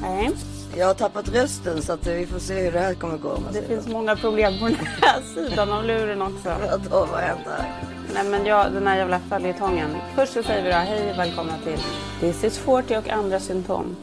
[0.00, 0.30] Nej,
[0.76, 3.38] Jag har tappat rösten så att vi får se hur det här kommer gå.
[3.52, 6.42] det finns många problem på den här sidan av luren också.
[6.42, 6.50] så.
[6.70, 7.72] Vadå, vad händer?
[8.14, 9.96] Nej men jag, den här jävla följetongen.
[10.14, 11.78] Först så säger vi då hej och välkomna till
[12.20, 13.96] This is 40 och andra symptom.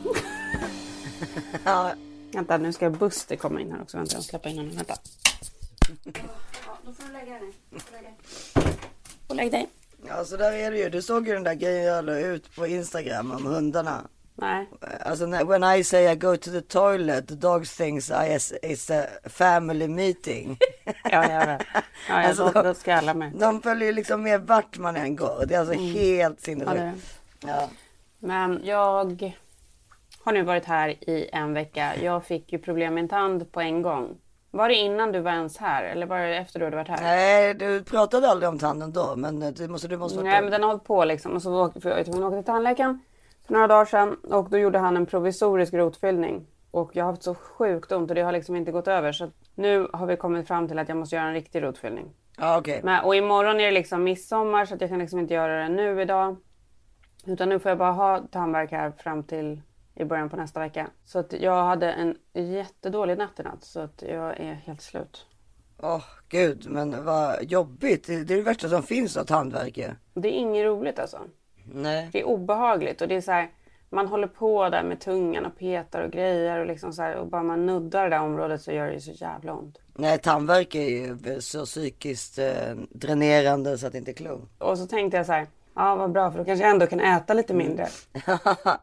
[1.63, 1.91] Ja,
[2.33, 3.97] Vänta nu ska Buster komma in här också.
[3.97, 4.75] Vänta jag släpper in honom.
[4.75, 4.93] Vänta.
[6.83, 8.13] Ja, då får du lägga dig ner.
[9.27, 9.67] Och lägg dig.
[10.07, 10.89] ja, så där är det ju.
[10.89, 14.07] Du såg ju den där grejen jag la ut på Instagram om hundarna.
[14.35, 14.69] Nej.
[15.05, 19.01] Alltså when I say I go to the toilet, the dogs thinks I is, it's
[19.03, 20.57] a family meeting.
[21.03, 21.61] Ja, jag vet.
[21.73, 23.31] Ja, jag, Alltså, då, då ska alla med.
[23.31, 25.45] De följer ju liksom med vart man än går.
[25.47, 26.79] Det är alltså helt Ja, det sinnessjukt.
[26.79, 26.93] är.
[27.47, 27.69] Ja.
[28.19, 29.19] Men jag
[30.19, 31.93] har nu varit här i en vecka.
[32.01, 34.17] Jag fick ju problem med en tand på en gång.
[34.51, 37.01] Var det innan du var ens här eller var det efter du hade varit här?
[37.01, 40.63] Nej, du pratade aldrig om tanden då, men det måste, du måste Nej men den
[40.63, 41.35] har hållit på liksom.
[41.35, 42.99] Och så var, för jag var tvungen att åka till tandläkaren
[43.47, 44.15] för några dagar sedan.
[44.15, 46.47] Och då gjorde han en provisorisk rotfyllning.
[46.71, 49.11] Och jag har haft så sjukt ont och det har liksom inte gått över.
[49.11, 52.13] Så nu har vi kommit fram till att jag måste göra en riktig rotfyllning.
[52.37, 52.81] Ja, okej.
[52.83, 55.69] Men, och imorgon är det liksom midsommar så att jag kan liksom inte göra det
[55.69, 56.35] nu idag.
[57.25, 59.61] Utan nu får jag bara ha tandvärk här fram till
[59.99, 60.87] i början på nästa vecka.
[61.03, 63.63] Så att jag hade en jättedålig natt i natt.
[63.63, 65.25] Så att jag är helt slut.
[65.81, 68.07] Åh, gud, men vad jobbigt.
[68.07, 69.95] Det är det värsta som finns att tandvärk är.
[70.13, 71.19] Det är inget roligt alltså.
[71.73, 72.09] Nej.
[72.11, 73.49] Det är obehagligt och det är så här.
[73.91, 77.27] Man håller på där med tungan och petar och grejer och liksom så här, och
[77.27, 79.77] bara man nuddar det där området så gör det ju så jävla ont.
[79.93, 84.45] Nej, tandvärk är ju så psykiskt eh, dränerande så att det inte är klokt.
[84.57, 85.47] Och så tänkte jag så här.
[85.79, 87.87] Ja vad bra för då kanske jag ändå kan äta lite mindre.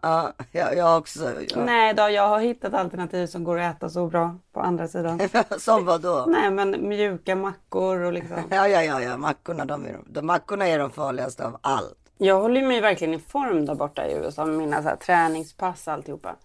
[0.01, 1.33] ja, jag, jag också.
[1.49, 1.65] Ja.
[1.65, 5.21] Nej då, jag har hittat alternativ som går att äta så bra på andra sidan.
[5.59, 6.25] Som vad då?
[6.29, 8.37] Nej men mjuka mackor och liksom.
[8.51, 11.99] Ja, ja, ja, ja, mackorna, de är, de, mackorna är de farligaste av allt.
[12.19, 15.87] Jag håller mig verkligen i form där borta i USA med mina så här, träningspass
[15.87, 16.37] och alltihopa.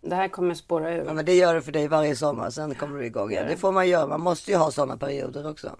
[0.00, 1.04] Det här kommer spåra ur.
[1.04, 3.46] Ja, men det gör det för dig varje sommar, sen kommer du igång igen.
[3.48, 5.70] Det får man göra, man måste ju ha sådana perioder också.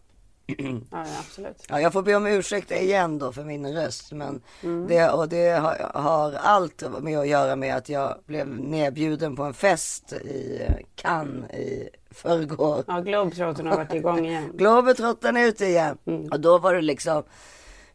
[0.91, 1.65] Ja, absolut.
[1.69, 4.13] Ja, jag får be om ursäkt igen då för min röst.
[4.13, 4.43] Men
[4.89, 9.43] det, och det har, har allt med att göra med att jag blev nedbjuden på
[9.43, 10.61] en fest i
[10.95, 12.85] Cannes i förrgår.
[12.87, 14.53] Ja, Globetrottern har varit igång igen.
[14.55, 15.99] Globetrottern är ute igen.
[16.31, 17.23] Och då var det liksom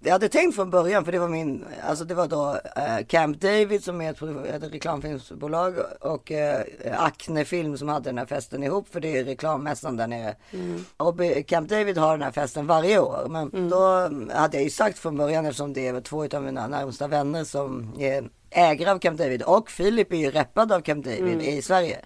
[0.03, 3.41] jag hade tänkt från början, för det var min, alltså det var då eh, Camp
[3.41, 6.61] David som är ett, ett reklamfilmsbolag och eh,
[6.97, 10.35] Acne Film som hade den här festen ihop, för det är reklammässan där nere.
[10.97, 13.79] Och be- Camp David har den här festen varje år, men då
[14.35, 17.93] hade jag ju sagt från början, eftersom det är två av mina närmsta vänner som
[17.99, 21.99] är ägare av Camp David och Filip är ju reppad av Camp David i Sverige.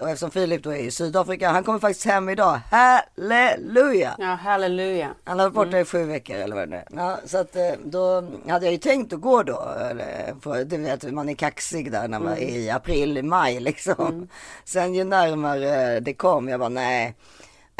[0.00, 2.60] Och eftersom Filip då är i Sydafrika, han kommer faktiskt hem idag.
[2.70, 4.14] Halleluja!
[4.18, 5.08] Ja, halleluja.
[5.24, 6.84] Han har varit borta i sju veckor eller vad det är.
[6.90, 9.74] Ja, så att eh, då hade jag ju tänkt att gå då.
[10.42, 14.28] För, du vet, man är kaxig där när man är i april, maj liksom.
[14.64, 17.14] Sen ju närmare det kom, jag bara nej.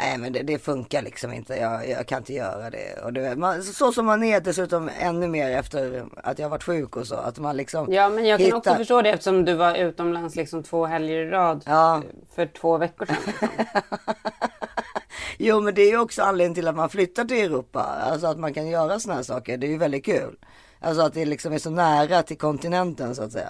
[0.03, 3.01] Nej men det, det funkar liksom inte, jag, jag kan inte göra det.
[3.03, 6.63] Och du vet, man, så som man är dessutom ännu mer efter att jag varit
[6.63, 7.15] sjuk och så.
[7.15, 10.63] Att man liksom Ja, men jag kan också förstå det eftersom du var utomlands liksom
[10.63, 12.01] två helger i rad Ja.
[12.35, 13.49] för två veckor sedan.
[15.37, 17.79] Jo men det är ju också anledningen till att man flyttar till Europa.
[18.11, 19.57] Alltså att man kan göra sådana här saker.
[19.57, 20.35] Det är ju väldigt kul.
[20.79, 23.49] Alltså att det liksom är så nära till kontinenten så att säga.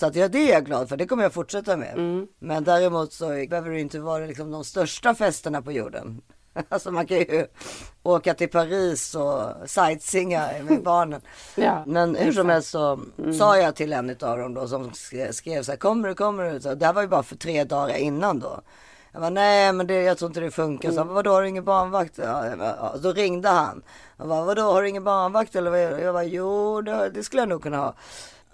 [0.00, 0.96] Så att ja, det är jag glad för.
[0.96, 2.26] Det kommer jag fortsätta med.
[2.38, 6.20] Men däremot så behöver det inte vara liksom de största festerna på jorden.
[6.68, 7.46] Alltså man kan ju
[8.02, 11.20] åka till Paris och sightseeinga med barnen.
[11.54, 13.00] Ja, Men hur som helst så
[13.38, 16.52] sa jag till en av dem då som sk- skrev så här, kommer du, kommer
[16.52, 16.60] du?
[16.60, 18.60] Så det här var ju bara för tre dagar innan då.
[19.12, 20.90] Jag bara, nej men det, jag tror inte det funkar.
[20.90, 22.18] Så bara, vadå har du ingen barnvakt?
[22.18, 22.96] Ja, bara.
[22.96, 23.82] Då ringde han.
[24.16, 26.00] Jag bara, vadå har du ingen barnvakt eller vad?
[26.00, 27.94] Jag bara, jo det, det skulle jag nog kunna ha.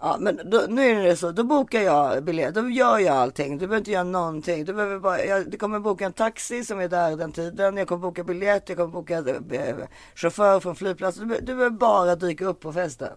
[0.04, 3.53] Ja men då, nu är det så, då bokar jag biljett, då gör jag allting.
[3.53, 4.65] Du behöver inte göra någonting.
[4.65, 7.76] Du behöver bara, jag det kommer boka en taxi som är där den tiden.
[7.76, 9.76] Jag kommer boka biljett, jag kommer boka eh,
[10.14, 11.29] chaufför från flygplatsen.
[11.29, 13.12] Du, du behöver bara dyka upp på festen.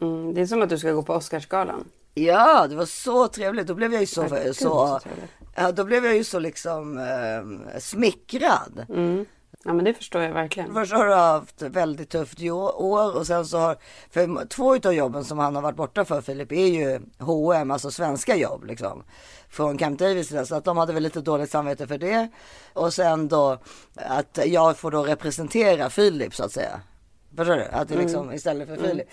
[0.00, 1.84] Mm, det är som att du ska gå på Oscarsgalan.
[2.14, 3.66] Ja, det var så trevligt.
[3.66, 5.00] Då blev jag ju så, så, så
[5.54, 8.86] ja, då blev jag ju så liksom eh, smickrad.
[8.88, 9.26] Mm.
[9.64, 10.74] Ja, men det förstår jag verkligen.
[10.74, 13.76] Först har du haft väldigt tufft år och sen så har,
[14.10, 17.90] för två utav jobben som han har varit borta för Filip är ju H&M, alltså
[17.90, 19.04] svenska jobb liksom.
[19.48, 22.28] Från Camp Davis sida, så att de hade väl lite dåligt samvete för det.
[22.72, 23.58] Och sen då
[23.96, 26.80] att jag får då representera Filip så att säga.
[27.36, 27.64] Förstår du?
[27.64, 29.08] Att det liksom istället för Filip.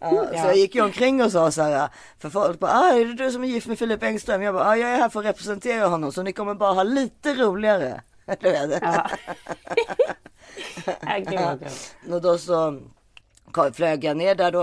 [0.00, 0.46] Ja, Så Ja.
[0.46, 1.88] jag gick ju omkring och sa så här,
[2.18, 4.42] för folk bara, ah, är det du som är gift med Filip Engström?
[4.42, 6.82] Jag bara, ah, jag är här för att representera honom så ni kommer bara ha
[6.82, 8.00] lite roligare.
[8.40, 8.82] Du vet.
[11.30, 11.58] Ja.
[12.10, 12.80] Och då så
[13.72, 14.62] flög jag ner där då,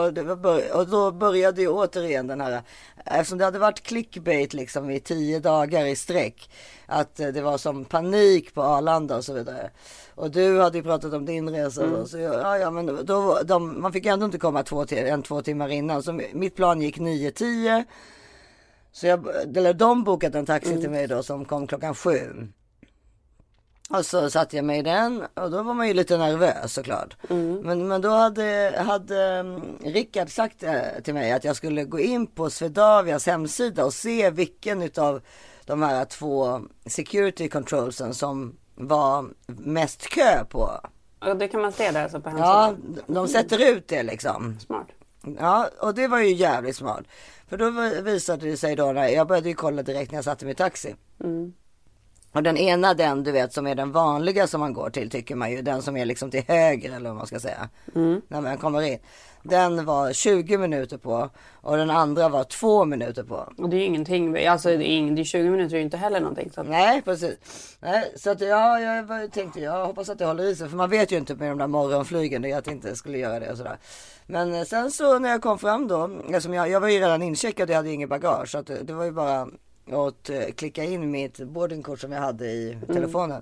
[0.80, 2.62] och då började ju återigen den här,
[3.06, 6.50] eftersom det hade varit clickbait liksom i tio dagar i sträck,
[6.86, 9.70] att det var som panik på Arlanda och så vidare.
[10.16, 11.94] Och du hade ju pratat om din resa Mm.
[12.00, 15.42] då, så ja, ja, men då, de, man fick ändå inte komma två, en, två
[15.42, 17.84] timmar innan, så mitt plan gick 9-10.
[18.92, 19.28] Så jag,
[19.58, 20.82] eller de bokade en taxi Mm.
[20.82, 22.48] till mig då som kom klockan sju.
[23.90, 27.16] Och så satte jag mig i den och då var man ju lite nervös såklart.
[27.64, 32.00] Men, men då hade, hade mm, Rickard sagt eh, till mig att jag skulle gå
[32.00, 35.22] in på Swedavias hemsida och se vilken utav
[35.66, 40.70] de här två security controlsen som var mest kö på.
[41.20, 43.04] Och det kan man se där alltså på Ja, hemsidan.
[43.08, 44.58] de sätter ut det liksom.
[44.60, 44.88] Smart.
[45.40, 47.04] Ja, och det var ju jävligt smart.
[47.48, 47.70] För då
[48.02, 50.56] visade det sig då, när jag började ju kolla direkt när jag satte mig i
[50.56, 50.96] taxi.
[51.24, 51.54] Mm.
[52.38, 55.36] Och den ena den du vet som är den vanliga som man går till tycker
[55.36, 57.70] man ju den som är liksom till höger eller vad man ska säga.
[58.28, 59.00] När man kommer in.
[59.44, 61.30] Den var 20 minuter på
[61.62, 63.54] och den andra var två minuter på.
[63.58, 64.48] Och det är ju ingenting.
[64.48, 66.52] Alltså det är, ing, det är 20 minuter är ju inte heller någonting.
[66.56, 67.38] Så Nej precis.
[67.80, 70.70] Nej, så att ja, jag tänkte jag hoppas att det håller i sig.
[70.70, 73.18] För man vet ju inte med de där morgonflygen det är att det inte skulle
[73.18, 73.78] göra det och sådär.
[74.26, 77.22] Men eh, sen så när jag kom fram då, eftersom jag, jag var ju redan
[77.22, 78.50] incheckad och jag hade inget bagage.
[78.52, 79.48] Så att det, det var ju bara
[79.94, 83.42] att eh, klicka in mitt boardingkort som jag hade i telefonen.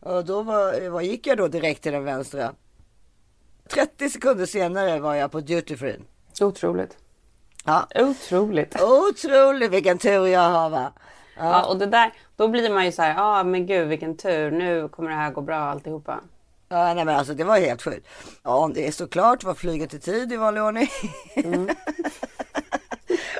[0.00, 2.52] Och då var, var, gick jag då direkt till den vänstra.
[3.68, 6.00] 30 sekunder senare var jag på duty free.
[6.40, 6.96] otroligt.
[7.64, 8.76] Ja, Otroligt.
[8.82, 10.92] otroligt vilken tur jag har va.
[11.36, 11.66] Ja.
[11.66, 14.50] och det där, då blir man ju så här, ja ah, men gud vilken tur,
[14.50, 16.20] nu kommer det här gå bra alltihopa.
[16.68, 18.06] Ja, nej men alltså det var helt sjukt.
[18.42, 20.88] Ja, det är såklart var flyget i tid i vanlig ordning.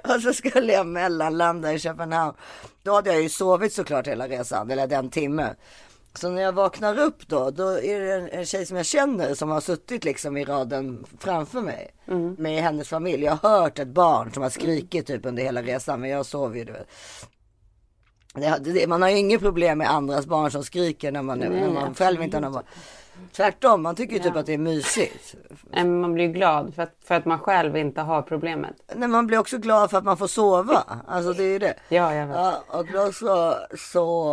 [0.14, 2.36] och så skulle jag mellanlanda i Köpenhamn.
[2.82, 5.54] Då hade jag ju sovit såklart hela resan, eller den timme.
[6.14, 9.34] Så när jag vaknar upp då, då är det en, en tjej som jag känner
[9.34, 11.94] som har suttit liksom i raden framför mig.
[12.38, 13.24] Med hennes familj.
[13.24, 16.56] Jag har hört ett barn som har skrikit typ under hela resan, men jag sov
[16.56, 16.88] ju du vet.
[18.34, 21.70] Det, det, man har ju inget problem med andras barn som skriker när man, när
[21.70, 22.64] man själv inte har någon barn.
[23.32, 24.40] Tvärtom, man tycker ju typ Ja.
[24.40, 25.34] att det är mysigt.
[25.70, 28.76] Men Man blir ju glad för att, för att man själv inte har problemet.
[28.94, 30.84] Nej, man blir också glad för att man får sova.
[31.08, 31.74] Alltså det är ju det.
[31.88, 32.36] Ja, jag vet.
[32.36, 34.24] Ja, och då så, så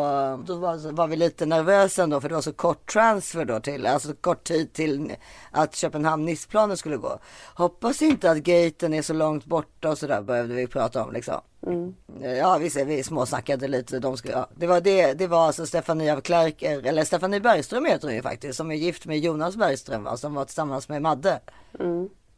[0.46, 3.88] då var, var vi lite nervösa ändå för det var så kort transfer då till,
[3.88, 5.16] alltså kort tid till
[5.52, 7.20] att Köpenhamn-Nice-planen skulle gå.
[7.56, 11.42] Hoppas inte att gaten är så långt borta och sådär behövde vi prata om liksom.
[12.38, 14.00] Ja, vi, ser- vi småsnackade lite.
[14.00, 14.48] De skulle, ja.
[14.56, 18.22] det, var det, det var alltså Stefanie av Klerker, eller Stefanie Bergström heter hon ju
[18.22, 21.40] faktiskt, som är gift med Jonas Bergström, va, som var tillsammans med Madde.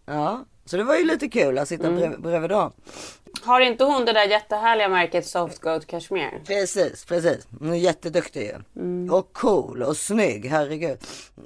[0.06, 2.72] Ja, så det var ju lite kul att sitta brev, bredvid dem.
[3.44, 6.42] Har inte hon det där jättehärliga märket Soft Goat Cashmere?
[6.48, 7.48] Precis, precis.
[7.60, 9.10] Hon är jätteduktig ju.
[9.12, 10.98] Och cool och snygg, herregud.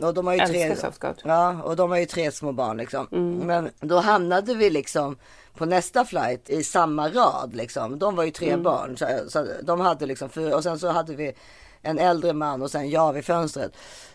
[0.01, 1.17] Och de har ju Älskar tre, Soft Goat.
[1.23, 3.07] ja, och de har ju tre små barn liksom.
[3.45, 5.17] Men då hamnade vi liksom
[5.57, 7.99] på nästa flight i samma rad liksom.
[7.99, 11.15] De var ju tre barn, så, så de hade liksom fyra och sen så hade
[11.15, 11.33] vi
[11.81, 13.71] en äldre man och sen jag vid fönstret.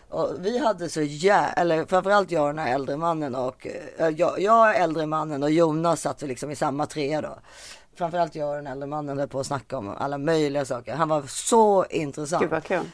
[0.09, 1.45] Och vi hade så jä...
[1.57, 3.67] eller framförallt jag och den här äldre mannen och
[3.97, 7.37] eh, jag, jag äldre mannen och Jonas satt liksom i samma trea då.
[7.97, 10.95] Framförallt jag och den äldre mannen höll på att snacka om alla möjliga saker.
[10.95, 12.41] Han var så intressant.
[12.41, 12.89] Gud vad kul.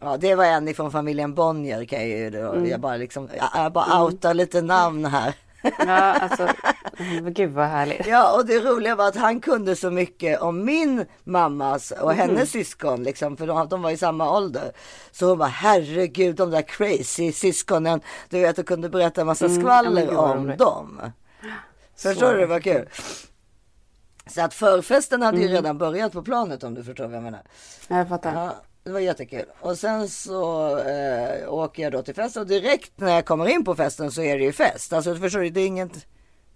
[0.00, 2.66] Ja, det var en ifrån familjen Bonnier kan jag ju då.
[2.66, 5.34] Jag bara liksom, jag, jag bara outar lite namn här.
[5.78, 6.48] Ja, alltså,
[7.30, 8.06] gud vad härligt.
[8.06, 12.50] Ja, och det roliga var att han kunde så mycket om min mammas och hennes
[12.50, 14.72] syskon, liksom, för de, de var i samma ålder.
[15.10, 19.48] Så hon bara, herregud, de där crazy syskonen, du vet, och kunde berätta en massa
[19.48, 20.58] men skvaller vad om roligt.
[20.58, 21.00] dem.
[21.96, 22.88] Förstår du, det var kul.
[24.26, 27.42] Så att förfesten hade ju redan börjat på planet om du förstår vad jag menar.
[27.88, 28.34] Jag fattar.
[28.34, 29.44] Ja, det var jättekul.
[29.60, 33.64] Och sen så eh, åker jag då till festen och direkt när jag kommer in
[33.64, 34.92] på festen så är det ju fest.
[34.92, 36.06] Alltså du förstår ju, det är inget.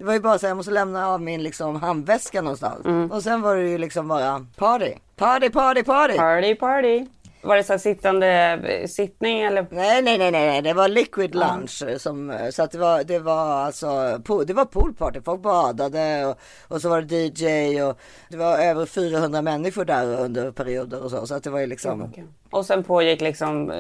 [0.01, 3.13] Det var ju bara så här, jag måste lämna av min liksom handväska någonstans.
[3.13, 4.95] Och sen var det ju liksom bara party.
[5.17, 6.17] Party, party, party.
[6.17, 7.07] Party, party.
[7.43, 9.67] Var det så sittande eh, sittning eller?
[9.71, 13.05] Nej, nej, nej, nej, det var liquid lunch eh, som, eh, så att det var,
[13.05, 16.39] det var alltså, det var poolparty, folk badade och,
[16.69, 21.11] och så var det DJ och det var över 400 människor där under perioder och
[21.11, 22.13] så, så att det var ju liksom,
[22.51, 23.73] Och sen pågick liksom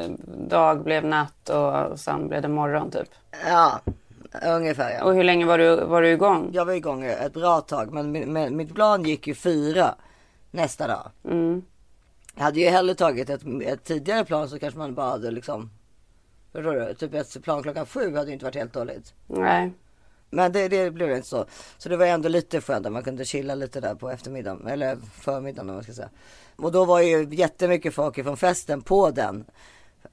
[0.49, 3.09] dag blev natt och sen blev det morgon typ.
[3.49, 3.81] ja,
[4.43, 5.05] ungefär ja.
[5.05, 6.51] Och hur länge var du, var du igång?
[6.53, 9.95] Jag var igång ett bra tag, men mi- mitt plan gick ju fyra
[10.51, 11.11] nästa dag.
[11.25, 11.63] Mm.
[12.35, 15.71] Jag hade ju hellre tagit ett, ett tidigare plan så kanske man bara hade liksom,
[16.53, 16.95] förstår du?
[16.95, 19.15] Typ ett plan klockan sju hade ju inte varit helt dåligt.
[19.27, 19.73] Nej.
[20.31, 21.45] Men det, det blev inte så.
[21.79, 24.97] Så det var ändå lite skönt att man kunde chilla lite där på eftermiddagen, eller
[25.15, 26.11] förmiddagen om man ska säga.
[26.57, 29.45] Och då var ju jättemycket folk från festen på den.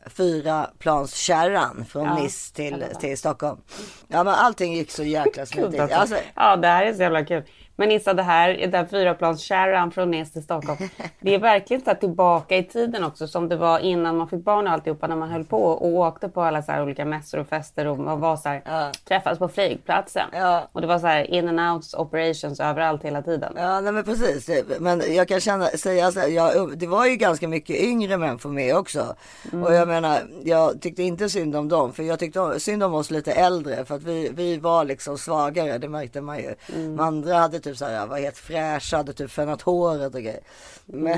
[0.09, 3.61] Fyra plans kärran från Ja, Nice till, till Stockholm.
[4.07, 5.91] Ja men allting gick så jäkla smidigt.
[5.91, 7.43] Alltså, Ja, det här är så jävla kul.
[7.79, 10.77] Men Issa, det här, den här fyraplans-kärran från Nice till Stockholm.
[11.19, 14.67] Det är verkligen så tillbaka i tiden också, som det var innan man fick barn
[14.67, 17.87] och alltihopa, när man höll på och åkte på alla så olika mässor och fester
[17.87, 18.91] och man var så här, Ja.
[19.07, 20.27] träffades på flygplatsen.
[20.33, 20.67] Ja.
[20.71, 23.53] Och det var så här in and outs operations överallt hela tiden.
[23.57, 24.45] Ja, nej men precis.
[24.45, 28.17] Det- Men jag kan känna, säga så här, jag, det var ju ganska mycket yngre
[28.17, 29.15] människor med också.
[29.63, 33.11] Och jag menar, jag tyckte inte synd om dem, för jag tyckte synd om oss
[33.11, 36.55] lite äldre, för att vi, vi var liksom svagare, det märkte man ju.
[36.67, 40.39] De andra hade typ så här, var helt fräscha, hade typ fönat håret och grejer.
[40.85, 41.17] Men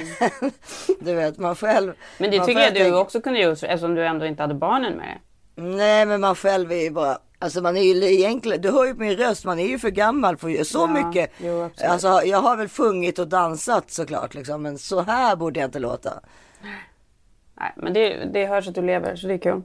[1.00, 1.94] du vet, man själv.
[2.18, 5.06] Men det tycker jag du också kunde gjort eftersom du ändå inte hade barnen med
[5.08, 5.22] dig.
[5.56, 8.94] Nej men man själv är ju bara, alltså man är ju egentligen, du hör ju
[8.94, 11.32] på min röst, man är ju för gammal för så Ja, mycket.
[11.38, 15.68] jo, alltså jag har väl sjungit och dansat såklart liksom, men så här borde jag
[15.68, 16.20] inte låta.
[17.60, 19.62] Nej, men det, det hörs att du lever, så det är kul.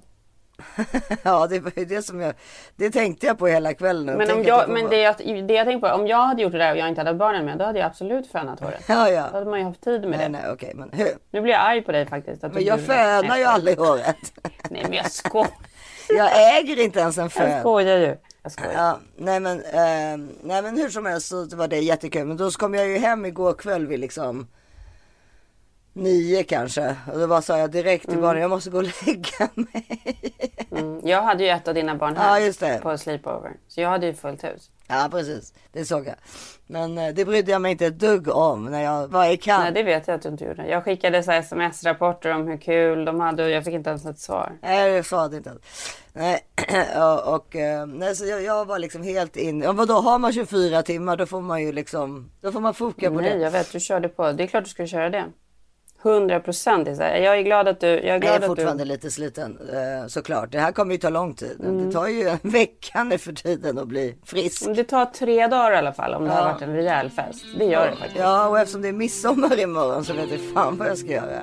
[1.23, 2.35] ja det var ju det som jag,
[2.77, 4.19] det tänkte jag på hela kvällen.
[4.19, 5.15] Men, om jag, men det, jag,
[5.49, 7.45] det jag tänkte på, om jag hade gjort det där och jag inte hade barnen
[7.45, 8.85] med, då hade jag absolut fönat håret.
[8.89, 9.21] Ja Då ja.
[9.33, 10.29] hade man ju haft tid med Nej det.
[10.29, 11.09] nej okej men hur?
[11.31, 12.43] Nu blir jag arg på dig faktiskt.
[12.43, 14.17] Men jag fönar ju aldrig håret.
[14.71, 15.49] Nej men jag skojar.
[16.09, 17.61] Jag äger inte ens en Jag fön.
[17.61, 18.17] skojar ju.
[18.43, 18.73] Jag skojar.
[18.75, 22.25] Ja, nej men, eh, nej men hur som helst så var det jättekul.
[22.27, 24.47] Men då kom jag ju hem igår kväll vid liksom
[25.95, 26.97] nio kanske.
[27.13, 29.87] Och då sa jag direkt till barnen, jag måste gå och lägga mig.
[30.71, 31.01] Mm.
[31.05, 32.81] Jag hade ju ett av dina barn Ja, här just det.
[32.83, 33.51] på sleepover.
[33.69, 34.71] Så jag hade ju fullt hus.
[34.89, 36.15] Ja precis, det såg jag.
[36.67, 39.37] Men eh, det brydde jag mig inte ett dugg om när jag var i Nej
[39.37, 39.75] Cannes.
[39.75, 40.67] det vet jag att du inte gjorde.
[40.69, 44.19] Jag skickade så sms-rapporter om hur kul de hade och jag fick inte ens ett
[44.19, 44.53] svar.
[44.63, 45.53] Nej, det sa det inte.
[46.13, 46.41] Nej,
[46.97, 49.61] och, och eh, nej, så jag, jag var liksom helt in.
[49.63, 53.11] Ja, vadå, har man 24 timmar då får man ju liksom, då får man foka
[53.11, 53.39] på Nej det.
[53.45, 54.33] jag vet, du körde på.
[54.33, 55.25] Det är klart du skulle köra det.
[56.05, 56.89] 100 procent.
[56.99, 57.87] Jag är glad att du...
[57.87, 58.89] Jag är Jag glad är att fortfarande du...
[58.89, 60.11] lite sliten såklart.
[60.11, 60.53] såklart.
[60.53, 61.61] Det här kommer ju ta lång tid.
[61.61, 61.87] Mm.
[61.87, 64.67] Det tar ju en vecka nu för tiden att bli frisk.
[64.77, 67.45] Det tar tre dagar i alla fall om det har varit en rejäl fest.
[67.59, 68.19] Det gör det faktiskt.
[68.19, 71.43] Ja, och eftersom det är midsommar imorgon så vet jag fan vad jag ska göra.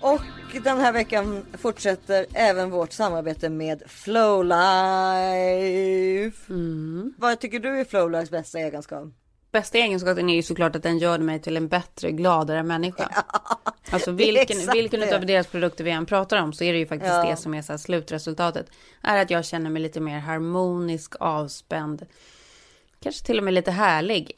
[0.00, 0.20] Och
[0.64, 4.56] den här veckan fortsätter även vårt samarbete med Flowlife.
[6.52, 7.14] Mm.
[7.18, 9.04] Vad tycker du är Flowlifes bästa egenskap?
[9.52, 13.10] Bästa egenskapen är ju såklart att den gör mig till en bättre, gladare människa.
[13.90, 15.16] Alltså vilken, vilken det.
[15.16, 17.30] av deras produkter vi än pratar om så är det ju faktiskt Ja.
[17.30, 18.66] det som är så slutresultatet.
[19.02, 22.06] Är att jag känner mig lite mer harmonisk, avspänd.
[23.02, 24.32] Kanske till och med lite härlig.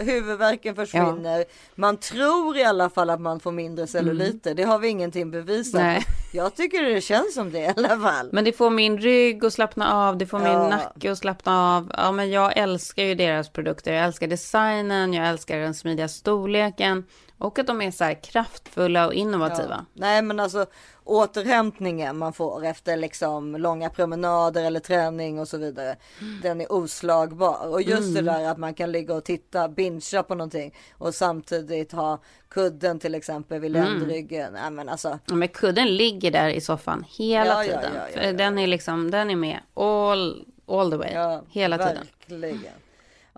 [0.00, 1.44] Huvudvärken försvinner.
[1.74, 4.54] Man tror i alla fall att man får mindre celluliter.
[4.54, 5.80] Det har vi ingenting bevisat.
[5.80, 6.04] Nej.
[6.32, 8.28] Jag tycker det känns som det i alla fall.
[8.32, 10.68] Men det får min rygg att slappna av, det får min Ja.
[10.68, 11.92] nacke att slappna av.
[11.96, 13.92] Ja, men jag älskar ju deras produkter.
[13.92, 17.04] Jag älskar designen, jag älskar den smidiga storleken
[17.38, 19.86] och att de är så här kraftfulla och innovativa.
[19.94, 20.66] Nej men alltså
[21.10, 25.96] återhämtningen man får efter liksom långa promenader eller träning och så vidare.
[26.42, 27.68] Den är oslagbar.
[27.68, 31.92] Och just det där att man kan ligga och titta, bingea på någonting och samtidigt
[31.92, 34.52] ha kudden till exempel vid ländryggen.
[34.52, 35.18] Nej men alltså.
[35.26, 37.92] Ja, Men kudden ligger där i soffan hela Ja, tiden.
[38.14, 38.32] ja, ja.
[38.32, 41.38] Den är liksom, den är med all, all the way.
[41.50, 42.06] Hela tiden.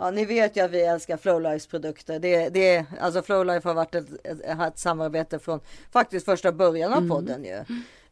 [0.02, 2.18] Ja, ni vet ju att vi älskar Flowlifes produkter.
[2.18, 5.61] Det, det, alltså Flowlife har varit ett, ett, ett samarbete från
[5.92, 7.11] faktiskt första början av Mm.
[7.11, 7.64] podden ju.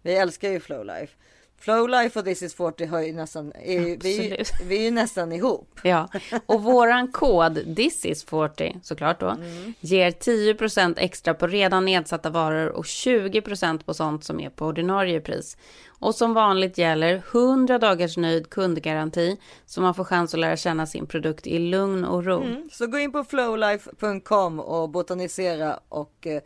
[0.03, 1.17] Vi älskar ju Flowlife.
[1.61, 4.83] Flowlife och This is 40 har ju nästan, är, ju- vi, är ju- vi är
[4.83, 5.81] ju nästan ihop.
[5.83, 6.09] Ja,
[6.47, 9.75] och våran kod this is 40 såklart då Mm.
[9.81, 15.21] ger 10% extra på redan nedsatta varor och 20% på sånt som är på ordinarie
[15.21, 15.57] pris.
[15.89, 19.37] Och som vanligt gäller 100 dagars nöjd kundgaranti
[19.67, 22.45] så man får chans att lära känna sin produkt i lugn och ro.
[22.73, 26.43] Så gå in på flowlife.com och botanisera och eh,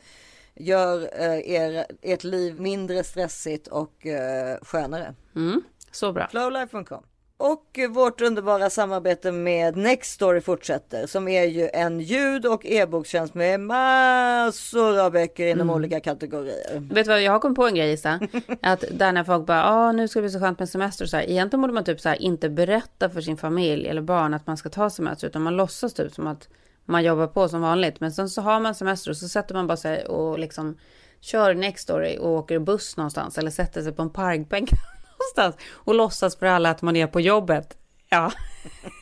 [0.56, 5.14] gör eh, er, ert liv mindre stressigt och eh, skönare.
[5.37, 6.28] Mm, så bra.
[6.28, 7.02] Flowlife.com.
[7.37, 13.61] Och vårt underbara samarbete med Nextory fortsätter som är ju en ljud och e-bokstjänst med
[13.61, 16.80] massor av böcker inom olika kategorier.
[16.94, 18.20] Vet du vad, jag har kommit på en grej Issa.
[18.62, 21.08] Att där när folk bara, ah, nu ska det bli så skönt med semester och
[21.08, 21.30] så här.
[21.30, 24.56] Egentligen borde man typ så här inte berätta för sin familj eller barn att man
[24.56, 25.26] ska ta semester.
[25.26, 26.49] Utan man låtsas typ som att
[26.84, 28.00] man jobbar på som vanligt.
[28.00, 30.78] Men sen så har man semester och så sätter man bara sig och liksom
[31.20, 33.38] kör Nextory och åker buss någonstans.
[33.38, 34.70] Eller sätter sig på en parkbänk
[35.18, 35.66] någonstans.
[35.72, 37.76] Och låtsas för alla att man är på jobbet.
[38.08, 38.32] Ja.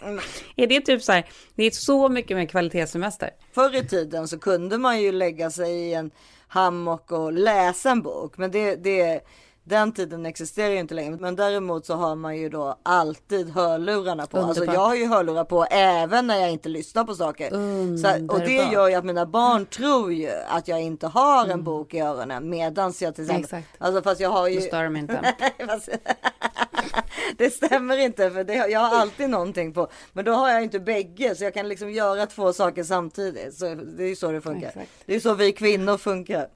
[0.57, 3.31] är det typ så här, det är så mycket mer kvalitetssemester.
[3.55, 6.11] Förr i tiden så kunde man ju lägga sig i en
[6.49, 8.39] hammock och läsa en bok.
[8.39, 9.21] Men det, det,
[9.65, 11.17] den tiden existerar ju inte längre.
[11.21, 14.39] Men däremot så har man ju då alltid hörlurarna på.
[14.39, 14.75] Alltså Underbart.
[14.75, 17.51] jag har ju hörlurar på även när jag inte lyssnar på saker.
[17.99, 21.47] Så, att- och det gör ju att mina barn tror ju att jag inte har
[21.47, 22.51] en bok i öronen.
[22.51, 23.45] Medans jag till exempel.
[23.45, 23.69] Exakt.
[23.79, 24.61] Alltså fast jag har ju.
[24.61, 25.35] Då stör de inte.
[27.37, 29.89] Det stämmer inte för det, jag har alltid någonting på.
[30.13, 33.55] Men då har jag inte bägge så jag kan liksom göra två saker samtidigt.
[33.55, 34.69] Så det är ju så det funkar.
[34.69, 34.91] Exakt.
[35.07, 36.49] Det är så vi kvinnor funkar.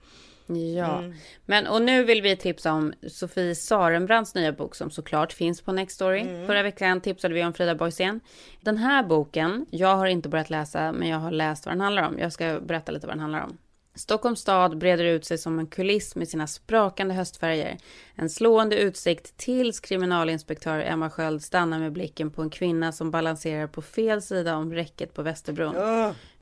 [0.76, 1.03] Ja,
[1.47, 5.73] men och nu vill vi tipsa om Sofie Sarenbrants nya bok som såklart finns på
[5.73, 6.47] Nextory.
[6.47, 8.21] Förra veckan tipsade vi om Frida Boisen.
[8.61, 12.03] Den här boken, jag har inte börjat läsa, men jag har läst vad den handlar
[12.03, 12.19] om.
[12.19, 13.59] Jag ska berätta lite vad den handlar om.
[13.95, 17.76] Stockholms stad breder ut sig som en kuliss med sina sprakande höstfärger.
[18.15, 23.67] En slående utsikt tills kriminalinspektör Emma Sköld stannar med blicken på en kvinna som balanserar
[23.67, 25.75] på fel sida om räcket på Västerbron.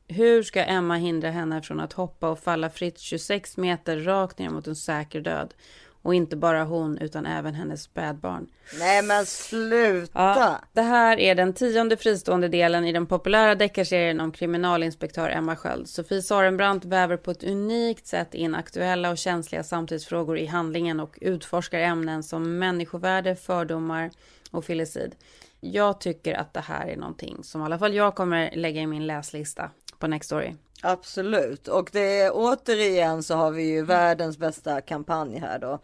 [0.08, 4.50] Hur ska Emma hindra henne från att hoppa och falla fritt 26 meter rakt ner
[4.50, 5.54] mot en säker död?
[6.02, 8.46] Och inte bara hon, utan även hennes spädbarn.
[8.78, 10.10] Nej men sluta.
[10.14, 15.56] Ja, det här är den tionde fristående delen i den populära deckarserien om kriminalinspektör Emma
[15.56, 15.88] Sköld.
[15.88, 21.18] Sofie Sarenbrant väver på ett unikt sätt in aktuella och känsliga samtidsfrågor i handlingen och
[21.20, 24.10] utforskar ämnen som människovärde, fördomar
[24.50, 25.14] och filicid.
[25.60, 28.86] Jag tycker att det här är någonting som i alla fall jag kommer lägga i
[28.86, 30.54] min läslista på Nextory.
[30.86, 35.78] Absolut och det är återigen så har vi ju världens bästa kampanj här då.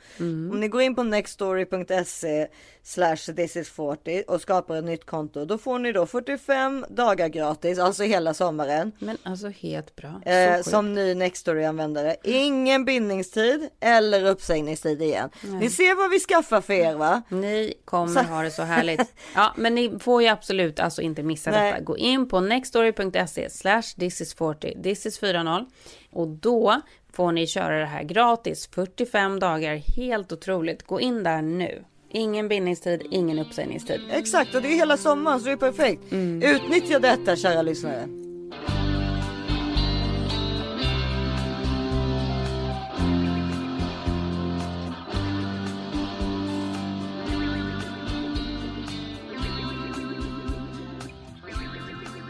[0.52, 2.48] Om ni går in på nextstory.se
[2.90, 7.28] slash this is 40 och skapar ett nytt konto då får ni då 45 dagar
[7.28, 8.92] gratis, alltså hela sommaren.
[8.98, 10.20] Men alltså helt bra.
[10.24, 12.16] Så Eh, som ny Nextory-användare.
[12.24, 15.30] Ingen bindningstid eller uppsägningstid igen.
[15.42, 17.22] Ni ser vad vi skaffar för er va?
[17.28, 19.00] Ni kommer ha det så härligt.
[19.34, 21.72] Ja, men ni får ju absolut alltså inte missa Nej.
[21.72, 21.84] detta.
[21.84, 25.66] Gå in på nextstory.se slash this is 40, this is 40
[26.12, 26.80] och då
[27.12, 29.76] får ni köra det här gratis 45 dagar.
[29.76, 30.82] Helt otroligt.
[30.82, 31.84] Gå in där nu.
[32.12, 34.00] Ingen bindningstid, ingen uppsägningstid.
[34.10, 36.02] Exakt och det är hela sommaren så det är perfekt.
[36.42, 38.08] Utnyttja detta kära lyssnare.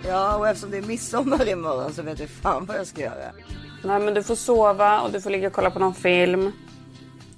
[0.08, 3.32] Ja och eftersom det är midsommar imorgon så vet jag fan vad jag ska göra.
[3.84, 6.52] Nej, men du får sova och du får ligga och kolla på någon film.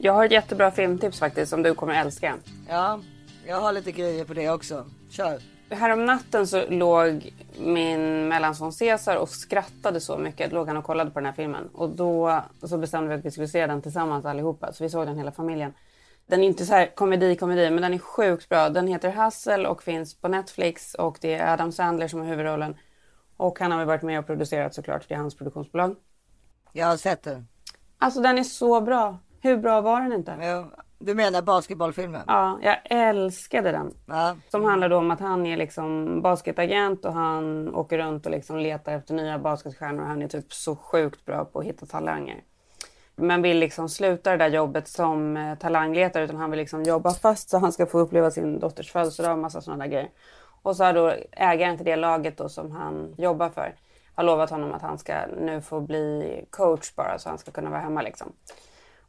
[0.05, 2.37] Jag har ett jättebra filmtips faktiskt som du kommer älska.
[2.69, 3.01] Ja,
[3.47, 4.87] jag har lite grejer på det också.
[5.11, 5.39] Kör.
[5.71, 10.53] Härom natten så låg min mellanson Cesar och skrattade så mycket.
[10.53, 11.69] Låg han och kollade på den här filmen.
[11.75, 14.73] Och då så bestämde vi att vi skulle se den tillsammans allihopa.
[14.73, 15.75] Så vi såg den hela familjen.
[16.27, 18.69] Den är inte så här komedi, komedi, men den är sjukt bra.
[18.69, 20.95] Den heter Hustle och finns på Netflix.
[20.95, 22.77] Och det är Adam Sandler som har huvudrollen.
[23.37, 25.09] Och han har väl varit med och producerat såklart.
[25.09, 25.97] Det är hans produktionsbolag.
[26.73, 27.49] Jag har sett den.
[27.99, 29.19] Alltså den är så bra.
[29.43, 30.39] Hur bra var den inte?
[30.41, 30.65] Ja,
[30.99, 32.23] du menar basketbollfilmen?
[32.27, 33.95] Ja, jag älskade den.
[34.07, 34.37] Ja.
[34.49, 38.59] Som handlar då om att han är liksom basketagent och han åker runt och liksom
[38.59, 40.03] letar efter nya basketstjärnor.
[40.05, 42.43] Han är typ så sjukt bra på att hitta talanger.
[43.17, 47.11] Men vill liksom sluta det där jobbet som eh, talangletare utan han vill liksom jobba
[47.11, 50.11] fast så han ska få uppleva sin dotters födelsedag och massa sådana där grejer.
[50.63, 53.75] Och så har då ägaren till det laget då som han jobbar för
[54.15, 57.71] har lovat honom att han ska nu få bli coach bara så han ska kunna
[57.71, 58.33] vara hemma liksom.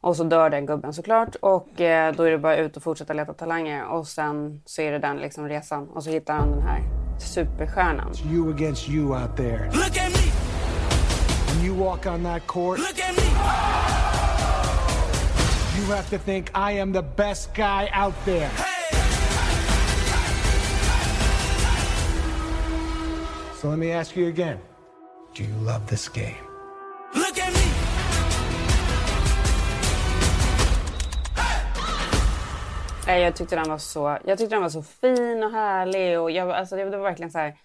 [0.04, 3.12] Och så dör den gubben såklart och eh, då är det bara ut och fortsätta
[3.12, 6.62] leta talanger och sen så är det den liksom resan och så hittar han den
[6.62, 6.82] här
[7.18, 8.12] superstjärnan.
[8.32, 9.70] you against you out there.
[9.72, 10.30] Look at me,
[11.48, 13.22] When you walk on that court, look at me.
[15.78, 18.50] you have to think I am the best guy out there.
[23.60, 24.58] So let me ask you again.
[25.34, 26.36] Do you love this game?
[27.14, 27.63] Look at me.
[33.06, 36.30] Nej, jag tyckte den var så, jag tyckte den var så fin och härlig och
[36.30, 37.56] jag, alltså, det var verkligen så här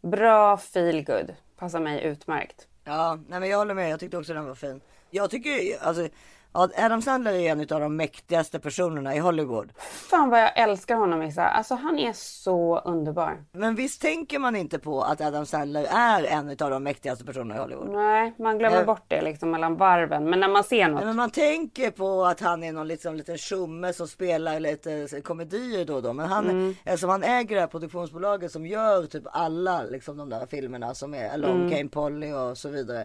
[0.00, 1.34] bra feel good.
[1.56, 2.66] Passar mig utmärkt.
[2.84, 3.90] Ja, nej men jag håller med.
[3.90, 4.80] Jag tyckte också den var fin.
[5.10, 6.08] Jag tycker alltså
[6.52, 9.72] ja, Adam Sandler är en av de mäktigaste personerna i Hollywood.
[10.10, 11.44] Fan vad jag älskar honom Issa.
[11.48, 13.44] Alltså han är så underbar.
[13.52, 17.56] Men visst tänker man inte på att Adam Sandler är en av de mäktigaste personerna
[17.56, 17.88] i Hollywood?
[17.90, 18.86] Nej, man glömmer Nej.
[18.86, 20.30] bort det liksom mellan varven.
[20.30, 21.04] Men när man ser något.
[21.04, 25.84] Men man tänker på att han är någon liksom, liten tjomme som spelar lite komedier
[25.84, 26.12] då och då.
[26.12, 26.74] Men han, Mm.
[26.84, 31.14] eftersom han äger det här produktionsbolaget som gör typ alla liksom, de där filmerna som
[31.14, 31.70] är Alone Mm.
[31.70, 33.04] Came Polly och så vidare.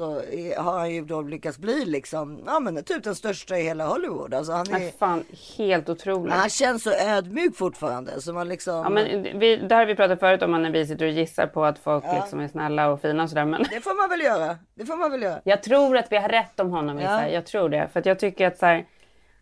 [0.00, 3.62] Så är, har han ju då lyckats bli liksom, ja men typ den största i
[3.62, 4.34] hela Hollywood.
[4.34, 5.24] Alltså han, är, Nej, fan,
[5.58, 6.34] helt otroligt.
[6.34, 8.20] han känns så ödmjuk fortfarande.
[8.20, 11.04] Så man liksom, Ja, men vi, där har vi pratat förut om när vi sitter
[11.06, 13.44] och gissar på att folk liksom är snälla och fina och sådär.
[13.44, 14.56] Men Det får man väl göra.
[14.74, 15.40] Det får man väl göra.
[15.44, 16.98] jag tror att vi har rätt om honom.
[16.98, 17.22] Ja.
[17.22, 17.28] Ja.
[17.28, 17.88] Jag tror det.
[17.92, 18.86] För att jag tycker att så här,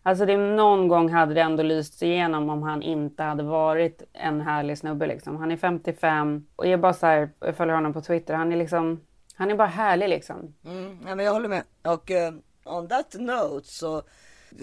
[0.03, 4.41] Alltså det någon gång hade det ändå lyst igenom om han inte hade varit en
[4.41, 5.35] härlig snubbe liksom.
[5.37, 8.33] Han är 55 och jag bara så här, jag följer honom på Twitter.
[8.33, 8.99] Han är liksom,
[9.39, 10.53] han är bara härlig liksom.
[10.65, 11.63] Mm, ja, men jag håller med.
[11.81, 14.03] Och uh, on that note så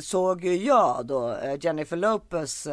[0.01, 2.67] såg ju jag då uh, Jennifer Lopez.
[2.67, 2.73] Uh,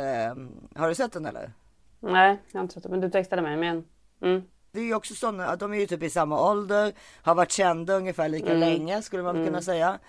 [0.76, 1.52] har du sett den eller?
[2.00, 2.92] Nej, jag har inte sett den.
[2.92, 3.58] Men du textade mig.
[3.58, 3.84] Men,
[4.22, 4.44] mm.
[4.72, 7.94] Det är ju också sådana, de är ju typ i samma ålder, har varit kända
[7.94, 8.60] ungefär lika mm.
[8.60, 9.48] länge skulle man mm.
[9.48, 10.00] kunna säga.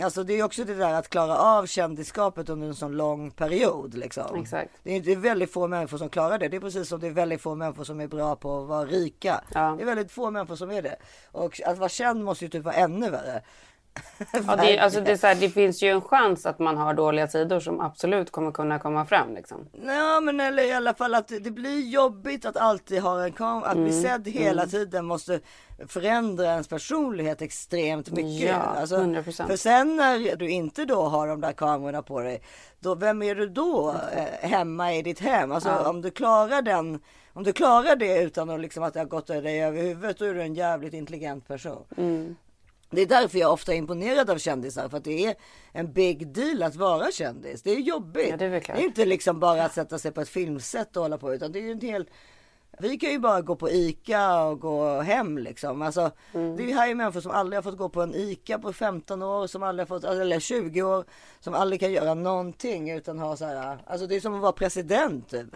[0.00, 3.94] Alltså det är också det där att klara av kändisskapet under en sån lång period
[3.94, 4.36] liksom.
[4.36, 4.70] Exakt.
[4.82, 6.48] Det är, det är väldigt få människor som klarar det.
[6.48, 8.84] Det är precis som det är väldigt få människor som är bra på att vara
[8.84, 9.44] rika.
[9.54, 9.74] Ja.
[9.76, 10.96] Det är väldigt få människor som är det.
[11.32, 13.42] Och att vara känd måste ju typ vara ännu värre.
[14.46, 16.94] ja, det, alltså det, är så här, det finns ju en chans att man har
[16.94, 19.34] dåliga sidor som absolut kommer kunna komma fram.
[19.34, 19.66] Liksom.
[19.86, 23.66] Ja, men eller i alla fall att det blir jobbigt att alltid ha en kamera.
[23.66, 23.84] Att mm.
[23.84, 24.70] bli sedd hela mm.
[24.70, 25.40] tiden måste
[25.88, 28.48] förändra ens personlighet extremt mycket.
[28.48, 29.46] Ja, alltså, 100%.
[29.46, 32.42] För sen när du inte då har de där kamerorna på dig,
[32.80, 35.52] då, vem är du då eh, hemma i ditt hem?
[35.52, 35.88] Alltså ja.
[35.88, 37.00] om du klarar den
[37.34, 40.24] om du klarar det utan att, liksom, att det har gått dig över huvudet, då
[40.24, 41.84] är du en jävligt intelligent person.
[41.96, 42.36] Mm.
[42.92, 45.34] Det är därför jag ofta är imponerad av kändisar, för att det är
[45.72, 47.62] en big deal att vara kändis.
[47.62, 48.28] Det är jobbigt.
[48.30, 51.02] Ja, det, är det, är inte liksom bara att sätta sig på ett filmset och
[51.02, 52.06] hålla på, utan det är ju en hel
[52.78, 55.82] vi kan ju bara gå på ICA och gå hem liksom.
[55.82, 56.56] Alltså, mm.
[56.56, 59.46] Det här är människor som aldrig har fått gå på en ICA på 15 år,
[59.46, 61.04] som aldrig har fått, eller 20 år,
[61.40, 63.78] som aldrig kan göra någonting utan ha så här.
[63.86, 65.48] Alltså det är som att vara president typ.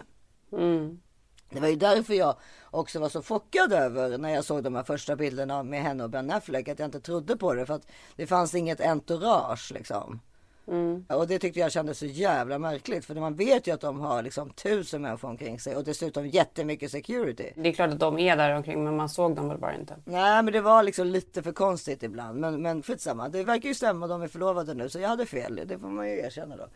[0.51, 0.99] Mm.
[1.49, 2.35] Det var ju därför jag
[2.71, 6.09] också var så chockad över när jag såg de här första bilderna med henne och
[6.09, 10.19] Ben Affleck att jag inte trodde på det för att det fanns inget entourage liksom.
[10.67, 11.05] Mm.
[11.09, 14.23] Och det tyckte jag kändes så jävla märkligt för man vet ju att de har
[14.23, 17.51] liksom tusen människor omkring sig och dessutom jättemycket security.
[17.55, 19.95] Det är klart att de är där omkring men man såg dem väl bara inte.
[20.05, 23.29] Nej men det var liksom lite för konstigt ibland men, men skitsamma.
[23.29, 25.61] Det verkar ju stämma, de är förlovade nu så jag hade fel.
[25.65, 26.67] Det får man ju erkänna då.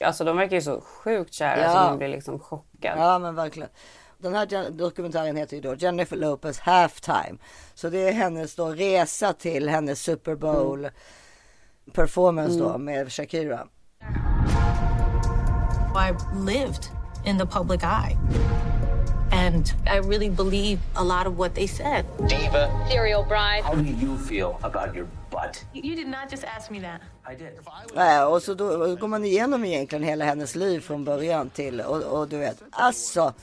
[0.00, 1.72] Alltså de verkar ju så sjukt kära ja.
[1.72, 2.98] så man blir liksom chockad.
[2.98, 3.68] Ja men verkligen.
[4.22, 7.38] Den här dokumentären heter ju då Jennifer Lopez Halftime.
[7.74, 10.92] Så det är hennes då resa till hennes Super Bowl mm.
[11.92, 12.84] performance då mm.
[12.84, 13.68] med Shakira.
[15.94, 16.84] I lived
[17.26, 18.16] in the public eye.
[19.32, 22.04] And I really believe a lot of what they said.
[22.28, 22.88] Diva.
[22.90, 23.62] Serial bride.
[23.64, 25.64] How do you feel about your butt?
[25.74, 27.00] You did not just ask me that.
[27.32, 27.58] I did.
[27.94, 32.02] Nej, och så då går man igenom egentligen hela hennes liv från början till och,
[32.02, 33.34] och du vet, alltså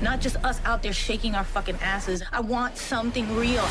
[0.00, 2.22] Not just us out there shaking our fucking asses.
[2.30, 3.64] I want something real.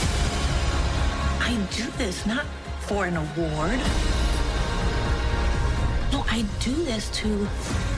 [1.39, 2.45] I do this not
[2.81, 3.79] for an award.
[6.11, 7.47] No, I do this to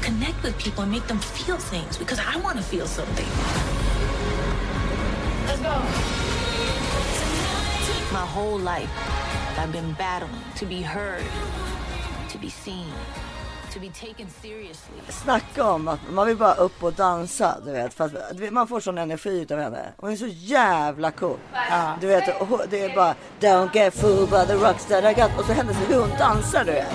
[0.01, 3.27] connect with people and make them feel things because I want to feel something.
[5.47, 5.75] Let's go.
[8.11, 8.89] My whole life,
[9.57, 11.23] I've been battling to be heard,
[12.29, 12.91] to be seen.
[15.09, 17.93] Snacka om att man vill bara upp och dansa, du vet.
[17.93, 19.93] För att man får sån energi utav henne.
[19.97, 21.37] Hon är så jävla cool.
[21.53, 21.97] Ja.
[22.01, 22.25] Du vet,
[22.69, 25.39] det är bara Don't get fooled by the rocks that I got.
[25.39, 26.93] Och så hennes hur hon dansar, du vet.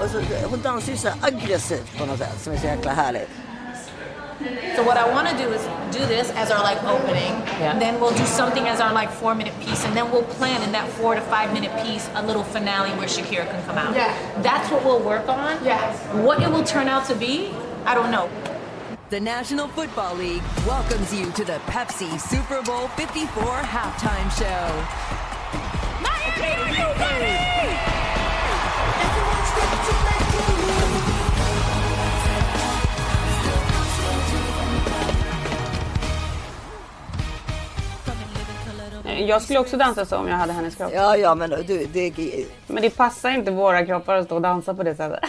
[0.00, 3.28] Och så, hon dansar ju så aggressivt på något sätt som är så jäkla härligt.
[4.76, 7.32] So what I want to do is do this as our like opening.
[7.58, 7.76] Yeah.
[7.78, 10.70] Then we'll do something as our like four minute piece, and then we'll plan in
[10.72, 13.94] that four to five minute piece a little finale where Shakira can come out.
[13.96, 14.14] Yeah.
[14.42, 15.62] That's what we'll work on.
[15.64, 15.98] Yes.
[16.24, 17.50] What it will turn out to be,
[17.84, 18.30] I don't know.
[19.10, 24.68] The National Football League welcomes you to the Pepsi Super Bowl 54 halftime show.
[26.02, 27.57] Miami, Miami!
[39.26, 40.90] Jag skulle också dansa så om jag hade hennes kropp.
[40.94, 42.12] Ja, ja, men du, det...
[42.66, 45.20] Men det passar inte våra kroppar att stå och dansa på det sättet.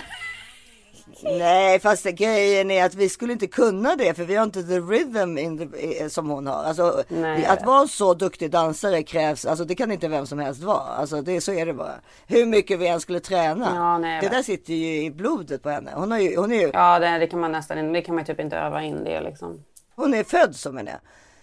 [1.24, 4.80] Nej, fast grejen är att vi skulle inte kunna det för vi har inte the
[4.80, 6.64] rhythm the, som hon har.
[6.64, 10.64] Alltså, Nej, att vara så duktig dansare krävs, alltså det kan inte vem som helst
[10.64, 10.78] vara.
[10.78, 11.96] Alltså det, så är det bara.
[12.28, 13.72] Hur mycket vi än skulle träna.
[13.76, 15.92] Ja, nej, det där sitter ju i blodet på henne.
[15.96, 16.72] Hon, har ju, hon är ju...
[16.74, 19.64] Ja, det, det kan man nästan det kan man typ inte öva in det liksom.
[19.96, 21.00] Hon är född som hon är.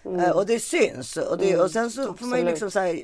[0.06, 0.32] Mm.
[0.32, 1.16] Och det syns.
[1.16, 2.20] Och, det, och sen så Absolut.
[2.20, 3.02] får man ju liksom så här,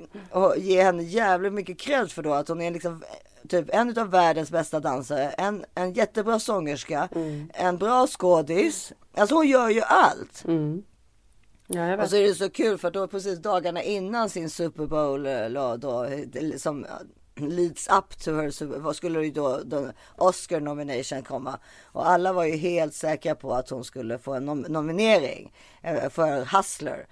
[0.57, 3.03] ge henne jävligt mycket cred för då att hon är liksom
[3.49, 5.29] typ en av världens bästa dansare.
[5.29, 7.09] En, en jättebra sångerska.
[7.15, 7.51] Mm.
[7.55, 8.93] En bra skådis.
[9.15, 10.45] Alltså hon gör ju allt.
[10.45, 10.83] Mm.
[11.67, 15.23] Ja, och så är det så kul för då precis dagarna innan sin Super Bowl
[15.55, 16.07] då, då
[16.57, 16.87] som
[17.37, 19.61] leads up to her så skulle ju då
[20.17, 21.59] Oscar nomination komma.
[21.93, 26.09] Och alla var ju helt säkra på att hon skulle få en nom nominering eh,
[26.11, 27.07] för Hustler.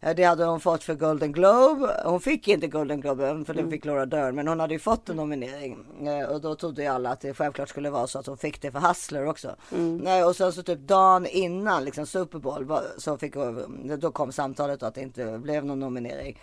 [0.00, 2.02] Eh, Det hade hon fått för Golden Globe.
[2.04, 4.34] Hon fick inte Golden Globe för den fick Laura Dern.
[4.34, 5.78] Men hon hade ju fått en nominering.
[6.06, 8.62] Eh, Och då trodde ju alla att det självklart skulle vara så att hon fick
[8.62, 9.56] det för Hustler också.
[10.02, 14.32] Nej, och sen så typ dagen innan liksom Super Bowl så fick hon, då kom
[14.32, 16.38] samtalet att det inte blev någon nominering.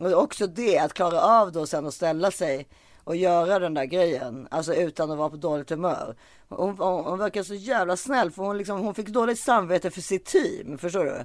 [0.00, 2.68] Och också det, att klara av då sen att ställa sig
[3.04, 6.16] och göra den där grejen, alltså utan att vara på dåligt humör.
[6.48, 10.00] Hon, hon, hon verkar så jävla snäll för hon, liksom, hon fick dåligt samvete för
[10.00, 11.24] sitt team, förstår du?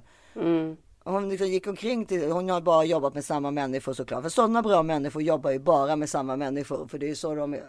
[1.03, 4.21] Hon liksom gick omkring till, hon har bara jobbat med samma människor såklart.
[4.21, 6.88] För sådana bra människor jobbar ju bara med samma människor.
[6.88, 7.59] För det är så de,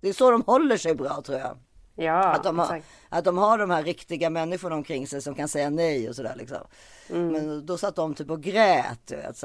[0.00, 1.56] det är så de håller sig bra tror jag.
[1.96, 2.86] Ja, Att de, har, exakt.
[3.08, 6.34] att de har de här riktiga människorna omkring sig som kan säga nej och sådär
[6.36, 6.58] liksom.
[7.08, 9.44] Men då satt de typ och grät vet.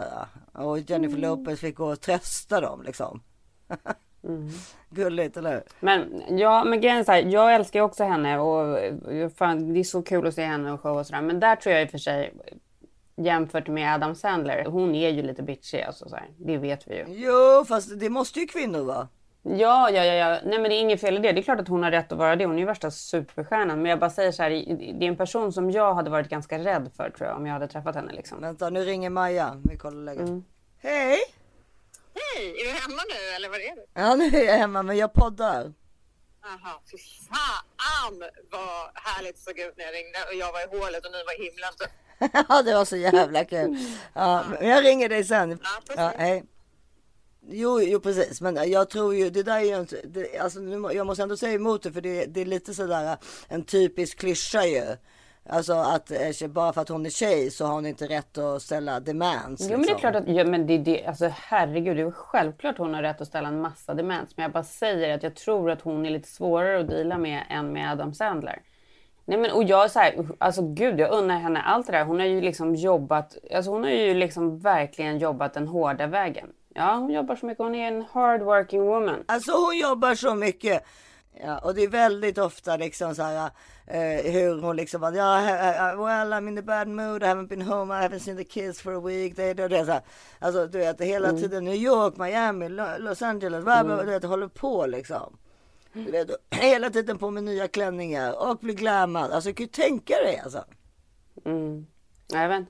[0.54, 3.24] Och Jennifer Lopez fick gå och trösta dem liksom.
[4.90, 5.64] Gulligt eller hur?
[5.80, 8.80] Men ja, men grejen är jag älskar också henne och
[9.36, 11.22] fan, det är så kul att se henne och show och sådär.
[11.22, 12.34] Men där tror jag i och för sig
[13.16, 16.30] jämfört med Adam Sandler, hon är ju lite bitchig alltså så här.
[16.38, 17.06] Det vet vi ju.
[17.08, 19.08] Jo fast det måste ju kvinnor vara.
[19.44, 20.40] Ja, ja, ja, ja.
[20.44, 21.32] Nej, men det är inget fel i det.
[21.32, 22.46] Det är klart att hon har rätt att vara det.
[22.46, 23.82] Hon är ju värsta superstjärnan.
[23.82, 24.50] Men jag bara säger så här,
[25.00, 27.54] det är en person som jag hade varit ganska rädd för tror jag om jag
[27.54, 28.42] hade träffat henne liksom.
[28.42, 29.62] Vänta nu ringer Maja.
[29.70, 30.30] Vi kollar läget.
[30.82, 31.18] Hej!
[32.16, 33.86] Hej, är du hemma nu eller var är du?
[33.94, 35.74] Ja nu är jag hemma men jag poddar.
[36.42, 36.98] Jaha, fy
[37.30, 41.12] fan vad härligt det såg ut när jag ringde och jag var i hålet och
[41.12, 41.72] ni var i himlen.
[42.50, 43.78] Ja det var så jävla kul.
[44.14, 45.50] Ja, men jag ringer dig sen.
[45.50, 45.96] Ja, precis.
[45.98, 46.44] Ja, hej.
[47.52, 50.94] Jo, jo precis, men jag tror ju det där är ju inte, det, alltså, nu
[50.94, 54.66] jag måste ändå säga emot det för det, det är lite sådär en typisk klyscha
[54.66, 54.84] ju.
[55.50, 58.62] Alltså att eh, bara för att hon är tjej så har hon inte rätt att
[58.62, 59.62] ställa demands.
[59.62, 60.00] Jo men det är liksom.
[60.00, 63.28] klart att, ja, men det, det, alltså herregud, det är självklart hon har rätt att
[63.28, 64.38] ställa en massa demands.
[64.38, 67.44] Men jag bara säger att jag tror att hon är lite svårare att deala med
[67.50, 68.62] än med Adam Sandler.
[69.26, 72.06] Nej men och jag så här, alltså gud jag unnar henne allt det där.
[72.06, 76.48] Hon har ju liksom jobbat, alltså hon har ju liksom verkligen jobbat den hårda vägen.
[76.76, 79.24] Ja hon jobbar så mycket, hon är en hard working woman.
[79.28, 80.84] Alltså hon jobbar så mycket.
[81.44, 83.50] Ja, och det är väldigt ofta liksom så här
[83.88, 87.48] eh, hur hon liksom bara, ja, yeah, well I'm in a bad mood, I haven't
[87.48, 89.36] been home, I haven't seen the kids for a week.
[89.36, 90.02] Det, det, det, så här.
[90.40, 94.24] Alltså du vet hela tiden New York, Miami, Lo- Los Angeles, bla, bla, du vet,
[94.24, 95.38] håller på liksom.
[95.94, 96.30] Du vet,
[96.62, 99.32] hela tiden på med nya klänningar och blir glammad.
[99.32, 100.64] Alltså kan ju tänka dig alltså.
[102.34, 102.66] Ja, Jag vet.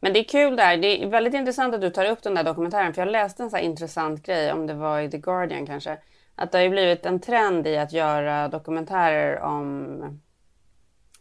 [0.00, 0.76] Men det är kul där.
[0.76, 2.94] Det är väldigt intressant att du tar upp den där dokumentären.
[2.94, 5.98] För jag läste en så här intressant grej, om det var i The Guardian kanske.
[6.34, 10.20] Att det har ju blivit en trend i att göra dokumentärer om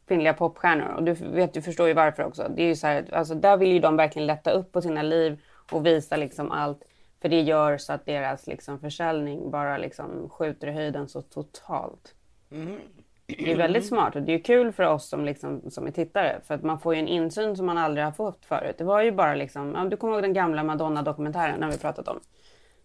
[0.07, 0.87] kvinnliga popstjärnor.
[0.87, 2.51] Och du vet, du förstår ju varför också.
[2.55, 5.01] Det är ju så här, alltså där vill ju de verkligen lätta upp på sina
[5.01, 6.83] liv och visa liksom allt.
[7.21, 12.15] För det gör så att deras liksom försäljning bara liksom skjuter i höjden så totalt.
[12.49, 12.79] Mm-hmm.
[13.27, 16.41] Det är väldigt smart och det är kul för oss som, liksom, som är tittare
[16.47, 18.75] för att man får ju en insyn som man aldrig har fått förut.
[18.77, 22.19] Det var ju bara liksom, du kommer ihåg den gamla Madonna-dokumentären när vi pratat om?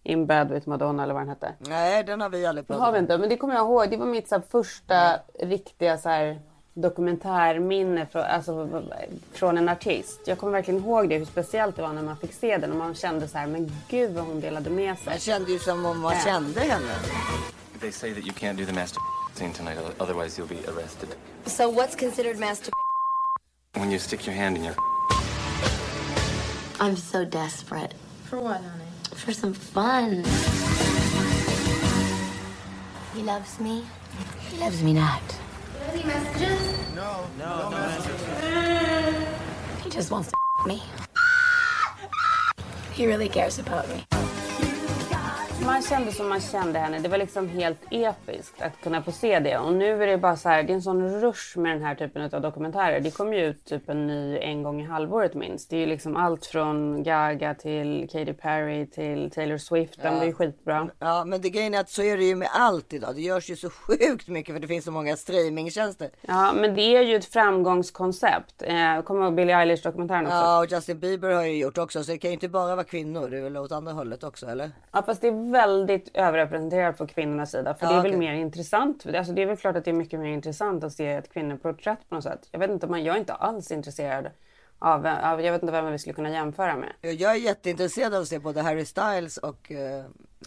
[0.02, 1.52] In bed with Madonna eller vad den hette.
[1.58, 3.04] Nej den har vi aldrig pratat har vi om.
[3.04, 3.90] inte, men det kommer jag ihåg.
[3.90, 6.40] Det var mitt så här, första riktiga så här,
[6.74, 8.68] dokumentärminne från, alltså,
[9.32, 10.20] från en artist.
[10.26, 12.76] Jag kommer verkligen ihåg det, hur speciellt det var när man fick se den och
[12.78, 15.12] man kände så här, men gud vad hon delade med sig.
[15.12, 16.20] Jag kände ju som om man Ja.
[16.32, 16.92] kände henne.
[17.80, 19.00] They say that you can't do the master
[19.34, 21.14] scene tonight, otherwise you'll be arrested.
[21.46, 22.72] So what's considered masturbation?
[23.74, 24.74] When you stick your hand in your
[26.80, 28.84] I'm so desperate For what, honey?
[29.14, 30.24] for some fun.
[33.14, 33.84] He loves me.
[34.48, 35.22] He loves me not.
[35.92, 36.76] Any messages?
[39.82, 40.82] He just wants to me.
[42.92, 44.04] He really cares about me.
[45.66, 46.98] Man kände som man kände henne.
[46.98, 49.58] Det var liksom helt episkt att kunna få se det.
[49.58, 51.94] Och nu är det bara så här, det är en sån rush med den här
[51.94, 53.00] typen av dokumentärer.
[53.00, 55.70] Det kommer ju ut typ en ny en gång i halvåret minst.
[55.70, 60.02] Det är ju liksom allt från Gaga till Katy Perry till Taylor Swift.
[60.02, 60.88] Den var ju skitbra.
[60.98, 63.14] Ja men det grejen är att så är det ju med allt idag.
[63.14, 66.10] Det görs ju så sjukt mycket för det finns så många streamingtjänster.
[66.20, 68.62] Ja, men det är ju ett framgångskoncept.
[68.62, 70.36] Eh, kommer ihåg Billie Eilish dokumentären också?
[70.36, 72.84] Ja och Justin Bieber har ju gjort också så det kan ju inte bara vara
[72.84, 73.28] kvinnor.
[73.28, 74.70] Det är väl åt andra hållet också eller?
[74.92, 77.74] Ja, fast det väldigt överrepresenterat på kvinnornas sida.
[77.74, 78.18] För Ja, det är väl okej.
[78.18, 79.06] mer intressant.
[79.06, 82.08] Alltså, det är väl klart att det är mycket mer intressant att se ett kvinnoporträtt
[82.08, 82.48] på något sätt.
[82.50, 84.30] Jag vet inte, men jag är inte alls intresserad
[84.78, 86.92] av, av jag vet inte vem vi skulle kunna jämföra med.
[87.00, 89.72] Jag är jätteintresserad av att se både Harry Styles och...
[89.72, 90.04] eh,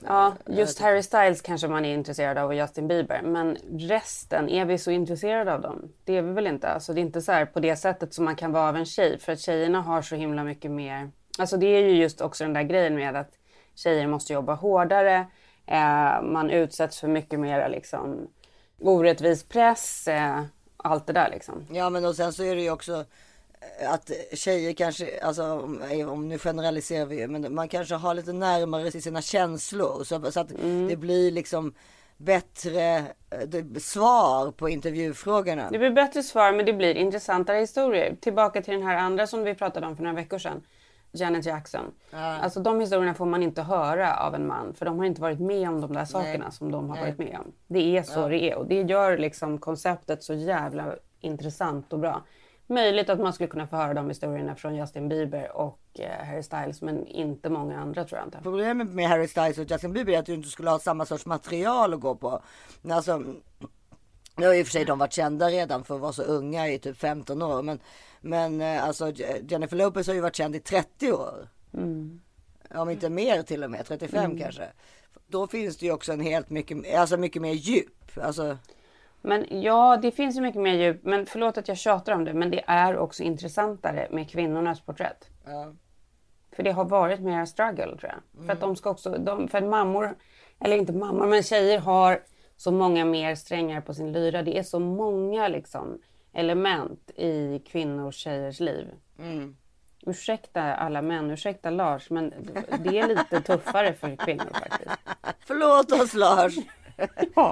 [0.08, 3.22] Ja, just Harry Styles kanske man är intresserad av och Justin Bieber.
[3.24, 5.92] Men resten, är vi så intresserade av dem?
[6.04, 6.68] Det är vi väl inte.
[6.70, 8.86] Alltså det är inte så här på det sättet som man kan vara av en
[8.86, 9.20] tjej.
[9.20, 11.12] För att tjejerna har så himla mycket mer.
[11.40, 13.32] Alltså det är ju just också den där grejen med att
[13.76, 15.26] tjejer måste jobba hårdare.
[15.66, 18.28] Eh, man utsätts för mycket mer liksom,
[18.80, 20.08] orättvis press.
[20.08, 20.42] Eh,
[20.78, 21.66] allt det där liksom.
[21.72, 23.06] Ja men och sen så är det ju också
[23.90, 28.92] att tjejer kanske, alltså om, om nu generaliserar vi men man kanske har lite närmare
[28.92, 30.88] till sina känslor så, så att Mm.
[30.88, 31.74] det blir liksom
[32.18, 32.96] bättre
[33.30, 35.70] eh, det, svar på intervjufrågorna.
[35.72, 38.16] Det blir bättre svar men det blir intressantare historier.
[38.22, 40.62] Tillbaka till den här andra som vi pratade om för några veckor sedan.
[41.14, 41.92] Janet Jackson.
[42.12, 45.40] Alltså de historierna får man inte höra av en man för de har inte varit
[45.40, 47.06] med om de där sakerna som de har Nej.
[47.06, 47.52] varit med om.
[47.68, 48.28] Det är så Ja.
[48.28, 52.22] det är och det gör liksom konceptet så jävla intressant och bra.
[52.68, 56.44] Möjligt att man skulle kunna få höra de historierna från Justin Bieber och eh, Harry
[56.44, 58.40] Styles men inte många andra tror jag inte.
[58.44, 61.26] Problemet med Harry Styles och Justin Bieber är att du inte skulle ha samma sorts
[61.26, 62.42] material att gå på.
[62.92, 63.24] Alltså,
[64.36, 66.68] nu har i och för sig de varit kända redan för att vara så unga
[66.68, 67.62] i typ 15 år.
[67.62, 67.80] Men,
[68.22, 69.12] men eh, alltså
[69.48, 71.48] Jennifer Lopez har ju varit känd i 30 år.
[71.74, 72.22] Mm.
[72.76, 74.40] Om inte mer till och med, 35 Mm.
[74.40, 74.64] kanske.
[75.28, 78.12] Då finns det ju också en helt mycket, alltså mycket mer djup.
[78.22, 78.58] Alltså,
[79.22, 81.04] Men ja, det finns ju mycket mer djup.
[81.04, 85.30] Men förlåt att jag tjatar om det, men det är också intressantare med kvinnornas porträtt.
[85.46, 85.74] ja.
[86.56, 88.16] För det har varit mer struggle tror jag.
[88.36, 88.50] För Mm.
[88.50, 90.16] att de ska också, de, för att mammor,
[90.60, 92.24] eller inte mammor, men tjejer har
[92.64, 94.42] så många mer strängar på sin lyra.
[94.44, 96.00] Det är så många liksom
[96.34, 98.88] element i kvinnors tjejers liv.
[99.20, 99.56] Mm.
[100.06, 102.34] Ursäkta alla män, ursäkta Lars, men
[102.80, 104.96] det är lite tuffare för kvinnor faktiskt.
[105.46, 106.54] Förlåt oss Lars.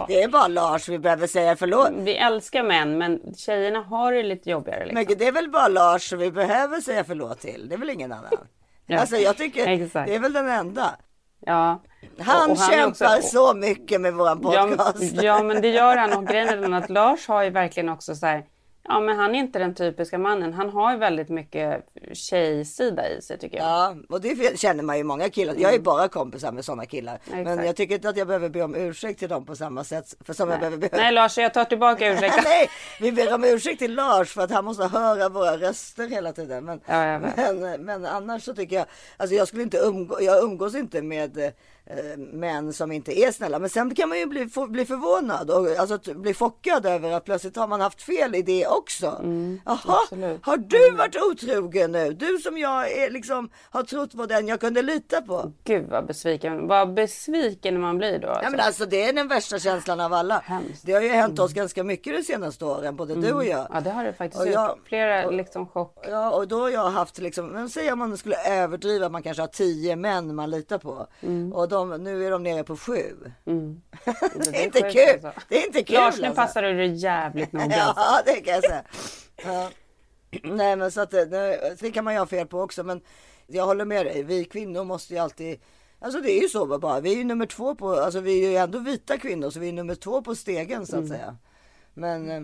[0.07, 1.91] Det är bara Lars vi behöver säga förlåt.
[1.95, 4.85] Vi älskar män, men tjejerna har det lite jobbigare.
[4.85, 5.05] Liksom.
[5.07, 7.69] Men det är väl bara Lars vi behöver säga förlåt till.
[7.69, 8.47] Det är väl ingen annan.
[8.85, 8.99] Ja.
[8.99, 10.07] Alltså jag tycker Exakt.
[10.07, 10.95] det är väl den enda.
[11.45, 11.81] Ja.
[12.19, 15.01] Han Och- och är kämpar också- så mycket med våran podcast.
[15.13, 16.13] Ja, ja, men det gör han.
[16.13, 18.43] Och grejen är att Lars har ju verkligen också så här,
[18.83, 20.53] ja men han är inte den typiska mannen.
[20.53, 23.65] Han har ju väldigt mycket tjejsida i sig tycker jag.
[23.67, 25.55] Ja, och det känner man ju många killar.
[25.57, 27.19] Jag är bara kompisar med sådana killar.
[27.31, 27.65] Men Exakt.
[27.65, 30.33] jag tycker inte att jag behöver be om ursäkt till dem på samma sätt för
[30.33, 32.43] som jag behöver be Nej Lars, jag tar tillbaka ursäkten.
[32.43, 36.33] Nej, vi ber om ursäkt till Lars för att han måste höra våra röster hela
[36.33, 36.65] tiden.
[36.65, 38.85] Men, Ja, men, men annars så tycker jag,
[39.17, 41.53] alltså jag skulle inte umgå, jag umgås inte med
[42.17, 43.59] män som inte är snälla.
[43.59, 47.55] Men sen kan man ju bli, bli förvånad och alltså, bli chockad över att plötsligt
[47.55, 49.05] har man haft fel i det också.
[49.05, 50.45] Jaha, Mm, absolut.
[50.45, 52.13] har du varit otrogen nu?
[52.13, 55.51] Du som jag är, liksom, har trott var den jag kunde lita på.
[55.63, 58.27] Gud vad besviken, vad besviken man blir då.
[58.27, 58.51] Ja, Alltså.
[58.51, 60.39] men alltså, det är den värsta känslan av alla.
[60.45, 60.85] Hemskt.
[60.85, 63.59] Det har ju hänt oss ganska mycket de senaste åren, både du och jag.
[63.59, 63.71] Mm.
[63.73, 64.53] Ja det har det faktiskt Och gjort.
[64.55, 65.97] jag- Flera och- liksom chock.
[66.09, 69.43] Ja, och då har jag haft liksom, men säg om man skulle överdriva, man kanske
[69.43, 71.07] har tio män man litar på.
[71.21, 71.53] Mm.
[71.53, 73.03] Och de, nu är de nere på sju.
[73.45, 75.25] Det är inte kul.
[75.25, 75.41] alltså.
[75.49, 76.41] Det är inte kul Lars, nu alltså.
[76.41, 77.93] passar du dig jävligt noga.
[77.95, 78.83] Ja, det kan jag säga.
[79.45, 79.69] Ja.
[80.43, 82.83] Nej, men så att det, det- det kan man ju ha fel på också.
[82.83, 83.01] Men
[83.47, 84.23] jag håller med dig.
[84.23, 85.59] Vi kvinnor måste ju alltid
[86.03, 86.99] Alltså det är ju så bara.
[86.99, 89.69] Vi är ju nummer två på, alltså vi är ju ändå vita kvinnor så vi
[89.69, 91.17] är nummer två på stegen så att Mm.
[91.17, 91.37] säga.
[91.93, 92.41] Men eh,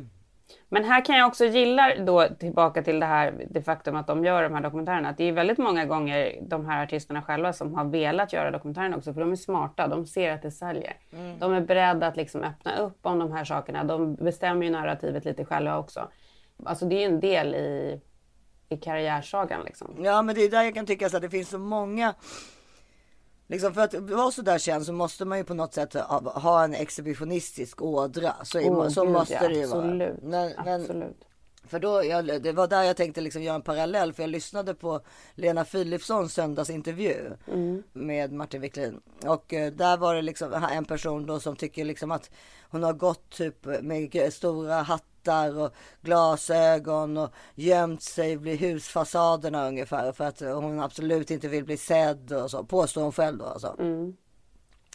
[0.69, 4.25] Men här kan jag också gilla då tillbaka till det här det faktum att de
[4.25, 5.09] gör de här dokumentärerna.
[5.09, 8.97] Att det är väldigt många gånger de här artisterna själva som har velat göra dokumentärerna
[8.97, 9.13] också.
[9.13, 10.93] För de är smarta, de ser att det säljer.
[11.13, 11.39] Mm.
[11.39, 13.83] De är beredda att liksom öppna upp om de här sakerna.
[13.83, 16.07] De bestämmer ju narrativet lite själva också.
[16.65, 18.01] Alltså det är ju en del i,
[18.69, 19.95] i karriärsagan liksom.
[19.99, 22.13] Ja men det är där jag kan tycka så att det finns så många
[23.47, 26.39] Liksom för att vara så där känd så måste man ju på något sätt ha,
[26.39, 28.35] ha en exhibitionistisk ådra.
[28.43, 29.83] Så, Åh, så gud, måste ja, det ju vara.
[29.83, 31.17] absolut, Men, men, Absolut.
[31.63, 34.13] för då, jag, det var där jag tänkte liksom göra en parallell.
[34.13, 35.01] För jag lyssnade på
[35.35, 37.31] Lena Philipssons söndagsintervju
[37.93, 39.01] med Martin Wiklin.
[39.25, 42.29] Och eh, där var det liksom en person då som tycker liksom att
[42.69, 50.11] hon har gått typ med stora hattar och glasögon och gömt sig vid husfasaderna ungefär.
[50.11, 52.63] För att hon absolut inte vill bli sedd och så.
[52.63, 53.75] Påstår hon själv då alltså.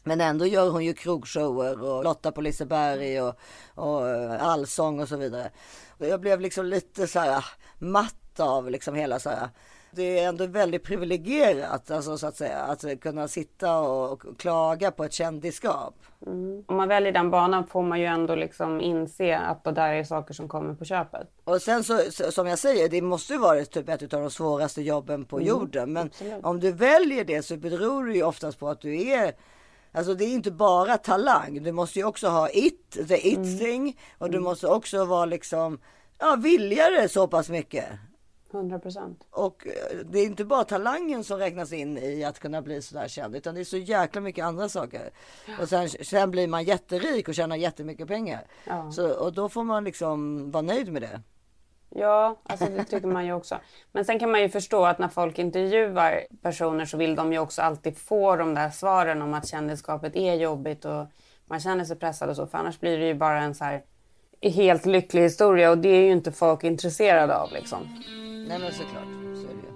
[0.05, 3.35] Men ändå gör hon ju krogshower och Lotta på Liseberg och,
[3.75, 5.51] och eh, allsång och så vidare.
[5.99, 7.45] Och jag blev liksom lite så här
[7.79, 9.49] matt av liksom hela så här.
[9.95, 15.05] Det är ändå väldigt privilegierat alltså så att säga att kunna sitta och klaga på
[15.05, 15.95] ett kändisskap.
[16.67, 20.05] Om man väljer den banan får man ju ändå liksom inse att det där är
[20.05, 21.29] saker som kommer på köpet.
[21.45, 22.01] Och sen så,
[22.31, 25.93] som jag säger, det måste ju vara typ ett av de svåraste jobben på jorden.
[25.93, 26.45] Men absolut.
[26.45, 29.35] om du väljer det så beror det ju oftast på att du är
[29.95, 31.63] Alltså det är inte bara talang.
[31.63, 33.99] Du måste ju också ha it, the it thing.
[34.19, 35.79] Och du måste också vara liksom,
[36.19, 37.85] ja vilja det så pass mycket.
[38.55, 39.27] 100 procent.
[39.31, 39.73] Och eh,
[40.05, 43.37] det är inte bara talangen som räknas in i att kunna bli sådär känd.
[43.37, 45.11] Utan det är så jäkla mycket andra saker.
[45.61, 48.47] Och sen, sen blir man jätterik och tjänar jättemycket pengar.
[48.65, 48.93] Ja.
[48.93, 51.21] Så, och då får man liksom vara nöjd med det.
[51.95, 53.59] Ja, alltså det tycker man ju också.
[53.93, 57.39] Men sen kan man ju förstå att när folk intervjuar personer så vill de ju
[57.39, 61.07] också alltid få de där svaren om att kändisskapet är jobbigt och
[61.47, 62.47] man känner sig pressad och så.
[62.47, 63.83] För annars blir det ju bara en så här
[64.43, 68.03] helt lycklig historia och det är ju inte folk intresserade av liksom.
[68.49, 69.73] Nej men såklart, så är det ju.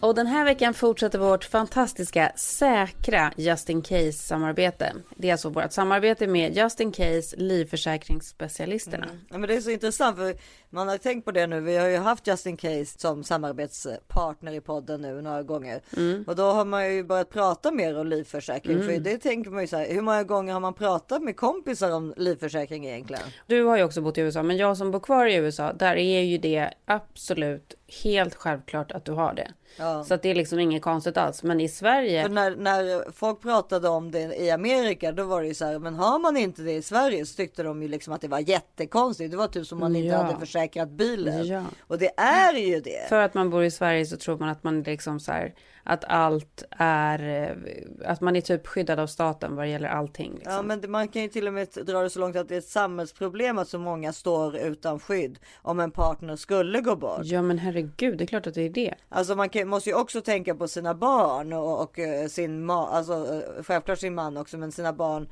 [0.00, 4.92] Och den här veckan fortsätter vårt fantastiska säkra Just In Case-samarbete.
[5.16, 9.06] Det är alltså vårt samarbete med Just In Case livförsäkringsspecialisterna.
[9.30, 10.36] Ja, men det är så intressant för
[10.70, 11.60] man har tänkt på det nu.
[11.60, 15.80] Vi har ju haft Just In Case som samarbetspartner i podden nu några gånger
[16.26, 18.82] och då har man ju börjat prata mer om livförsäkring.
[18.82, 19.86] För det tänker man ju så här.
[19.92, 23.22] Hur många gånger har man pratat med kompisar om livförsäkring egentligen?
[23.46, 25.96] Du har ju också bott i USA, men jag som bor kvar i USA, där
[25.96, 29.52] är ju det absolut helt självklart att du har det.
[29.78, 30.04] Ja.
[30.04, 31.42] Så att det är liksom inget konstigt alls.
[31.42, 35.48] Men i Sverige, För när, när folk pratade om det i Amerika då var det
[35.48, 38.12] ju så här, men har man inte det i Sverige så tyckte de ju liksom
[38.12, 39.30] att det var jättekonstigt.
[39.30, 40.22] Det var typ som man inte Ja.
[40.22, 41.46] hade försäkrat bilen.
[41.46, 41.64] Ja.
[41.80, 43.08] Och det är ju det.
[43.08, 45.54] för att man bor i Sverige så tror man att man liksom så här,
[45.90, 50.32] att allt är, eh, att man är typ skyddad av staten vad det gäller allting.
[50.34, 50.52] Liksom.
[50.52, 52.58] Ja men man kan ju till och med dra det så långt att det är
[52.58, 57.20] ett samhällsproblem att så många står utan skydd om en partner skulle gå bort.
[57.24, 58.94] Ja men herregud, det är klart att det är det.
[59.08, 62.88] Alltså man kan, måste ju också tänka på sina barn och, och eh, sin ma,
[62.88, 65.28] alltså eh, självklart sin man också men sina barn.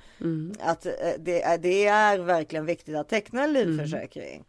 [0.60, 4.44] Att eh, det, är- det är verkligen viktigt att teckna en livförsäkring.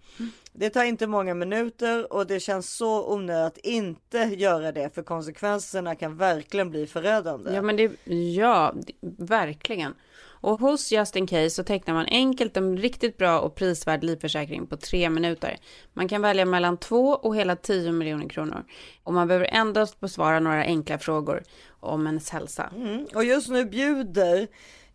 [0.54, 5.04] Det tar inte många minuter och det känns så onödigt att inte göra det för
[5.04, 7.54] konsekvenserna kan verkligen bli förödande.
[7.54, 7.92] Ja men det,
[8.36, 8.94] ja, det-
[9.26, 9.94] verkligen.
[10.42, 14.68] Och hos Just In Case så tecknar man enkelt en riktigt bra och prisvärd livförsäkring
[14.68, 15.58] på tre minuter.
[15.94, 18.64] Man kan välja mellan två och hela 10 miljoner kronor.
[19.04, 21.44] Och man behöver endast besvara några enkla frågor
[21.80, 22.72] om ens hälsa.
[23.16, 24.48] Och just nu bjuder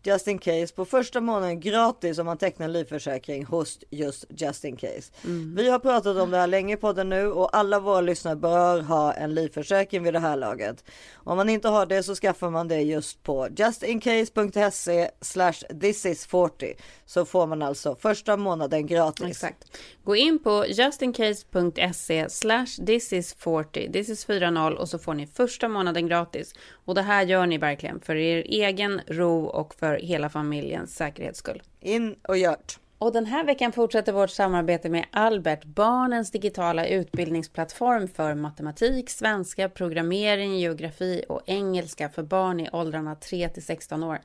[0.05, 4.75] Just In Case på första månaden gratis om man tecknar livförsäkring hos just Just In
[4.75, 5.11] Case.
[5.55, 8.81] Vi har pratat om det här länge på den nu och alla våra lyssnare bör
[8.81, 10.83] ha en livförsäkring vid det här laget.
[11.13, 16.25] Om man inte har det så skaffar man det just på justincase.se slash this is
[16.25, 16.75] 40
[17.05, 19.27] så får man alltså första månaden gratis.
[19.27, 19.77] Exakt.
[20.03, 25.27] Gå in på justincase.se slash this is 40, this is 40 och så får ni
[25.27, 26.53] första månaden gratis.
[26.85, 31.39] Och det här gör ni verkligen för er egen ro och för hela familjens säkerhets
[31.39, 31.61] skull.
[31.79, 32.77] In och gjort.
[32.97, 39.69] Och den här veckan fortsätter vårt samarbete med Albert, barnens digitala utbildningsplattform för matematik, svenska,
[39.69, 44.19] programmering, geografi och engelska för barn i åldrarna 3 till 16 år.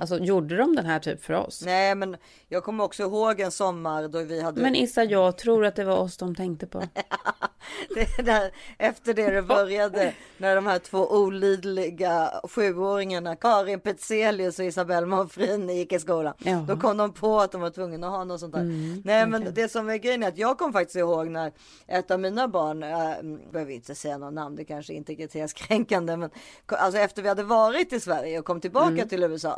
[0.00, 1.62] Alltså gjorde de den här typ för oss?
[1.64, 2.16] Nej men
[2.48, 5.84] jag kommer också ihåg en sommar då vi hade Men Issa, jag tror att det
[5.84, 6.82] var oss de tänkte på.
[7.94, 14.64] Det där, efter det det började när de här två olidliga sjuåringarna Karin Petzelius och
[14.64, 16.34] Isabelle Monfrin gick i skolan.
[16.38, 16.50] Ja.
[16.50, 18.62] Mm, Då kom de på att de var tvungna att ha något sånt där.
[19.04, 21.52] Nej men det som är grejen är att jag kom faktiskt ihåg när
[21.86, 26.30] ett av mina barn, äh, behöver inte säga något namn, det kanske är integritetskränkande, men
[26.66, 29.08] alltså efter vi hade varit i Sverige och kom tillbaka Mm.
[29.08, 29.53] till USA.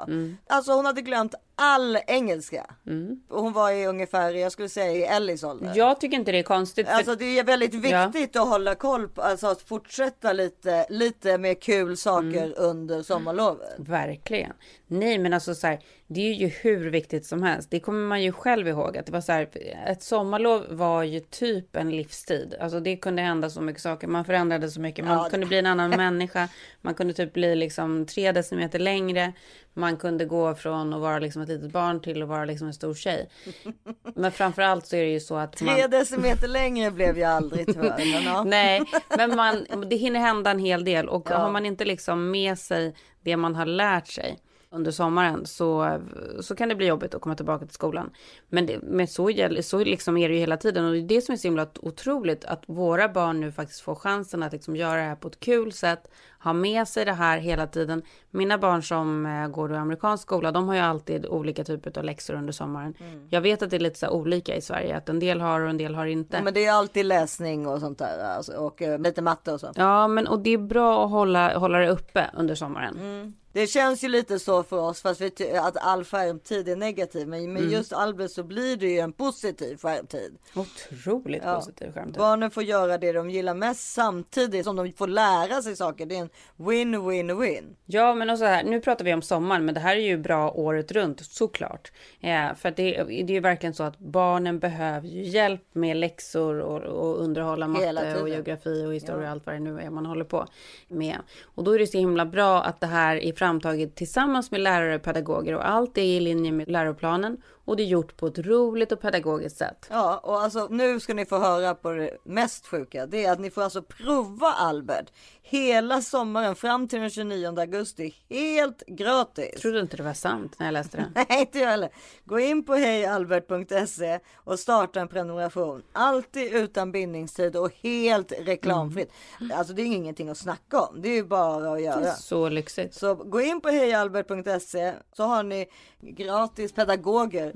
[0.47, 2.67] Alltså hon hade glömt all engelska.
[2.87, 3.21] Mm.
[3.29, 5.73] Och Hon var i ungefär, jag skulle säga i Ellis ålder.
[5.77, 6.87] Jag tycker inte det är konstigt.
[6.87, 6.95] För...
[6.95, 11.63] Alltså det är väldigt viktigt att hålla koll på, alltså att fortsätta lite, lite med
[11.63, 12.53] kul saker Mm.
[12.57, 13.75] under sommarlovet.
[13.79, 14.53] Verkligen.
[14.87, 17.71] Nej, men alltså så här, det är ju hur viktigt som helst.
[17.71, 19.49] Det kommer man ju själv ihåg att det var så här,
[19.87, 22.55] ett sommarlov var ju typ en livstid.
[22.61, 24.07] Alltså det kunde hända så mycket saker.
[24.09, 25.05] Man förändrade så mycket.
[25.05, 26.49] Man Ja, det- kunde bli en annan människa.
[26.81, 29.33] Man kunde typ bli liksom tre decimeter längre.
[29.75, 32.75] Man kunde gå från att vara liksom ett litet barn till att vara liksom en
[32.75, 33.29] stor tjej.
[34.15, 35.75] Men framför allt så är det ju så att man...
[35.75, 38.13] Tre decimeter längre blev jag aldrig tyvärr.
[38.13, 38.45] Men ja.
[38.45, 38.83] Nej,
[39.17, 41.37] men man, det hinner hända en hel del och Ja.
[41.37, 44.39] har man inte liksom med sig det man har lärt sig
[44.71, 46.01] under sommaren så,
[46.41, 48.11] så kan det bli jobbigt att komma tillbaka till skolan.
[48.49, 49.31] Men, det, men så,
[49.63, 51.67] så liksom är det ju hela tiden och det är det som är så himla
[51.81, 55.41] otroligt att våra barn nu faktiskt får chansen att liksom göra det här på ett
[55.41, 56.11] kul sätt,
[56.47, 58.03] ha med sig det här hela tiden.
[58.31, 62.05] Mina barn som eh, går i amerikansk skola, de har ju alltid olika typer av
[62.05, 62.95] läxor under sommaren.
[63.01, 63.29] Mm.
[63.31, 65.71] Jag vet att det är lite så olika i Sverige, att en del har och
[65.71, 66.37] en del har inte.
[66.37, 69.61] Ja, men det är alltid läsning och sånt där alltså, och eh, lite matte och
[69.61, 69.73] så.
[69.75, 72.97] Ja, men och det är bra att hålla, hålla det uppe under sommaren.
[72.97, 73.33] Mm.
[73.57, 77.29] Det känns ju lite så för oss fast vi att all skärmtid är negativ.
[77.29, 77.73] Men med Mm.
[77.75, 80.39] just Albert så blir det ju en positiv skärmtid.
[80.55, 81.55] Otroligt Ja.
[81.57, 82.15] positiv skärmtid.
[82.19, 86.07] Barnen får göra det de gillar mest samtidigt som de får lära sig saker.
[86.07, 87.65] Det är en win-win-win.
[87.87, 90.51] Ja, men också här, nu pratar vi om sommaren, men det här är ju bra
[90.51, 91.93] året runt såklart.
[92.21, 95.97] Eh, för att det, det är ju verkligen så att barnen behöver ju hjälp med
[95.97, 99.25] läxor och, och underhålla matte och geografi och historia Ja.
[99.27, 100.47] och allt vad det nu är man håller på
[100.89, 101.17] med.
[101.45, 104.95] Och då är det så himla bra att det här är framtaget tillsammans med lärare
[104.95, 107.37] och pedagoger och allt är i linje med läroplanen
[107.67, 109.87] och det är gjort på ett roligt och pedagogiskt sätt.
[109.91, 113.07] Ja, och alltså nu ska ni få höra på det mest sjuka.
[113.07, 115.11] Det är att ni får alltså prova Albert
[115.49, 118.15] hela sommaren fram till den 29 augusti.
[118.29, 119.49] Helt gratis.
[119.53, 121.07] Jag trodde inte det var sant när jag läste det.
[121.29, 121.91] Nej, inte jag heller.
[122.25, 125.83] Gå in på hejalbert.se och starta en prenumeration.
[125.93, 129.13] Alltid utan bindningstid och helt reklamfritt.
[129.53, 131.03] Alltså det är ingenting att snacka om.
[131.03, 132.01] Det är ju bara att göra.
[132.01, 132.95] Det är så lyxigt.
[132.95, 135.67] Så gå in på hejalbert.se så har ni
[136.01, 137.53] gratis pedagoger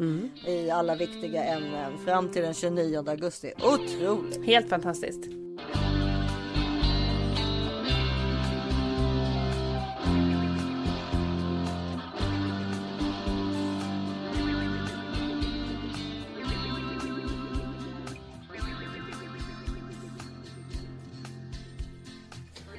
[0.46, 3.52] i alla viktiga ämnen fram till den 29 augusti.
[3.62, 4.46] Otroligt!
[4.46, 5.24] Helt fantastiskt.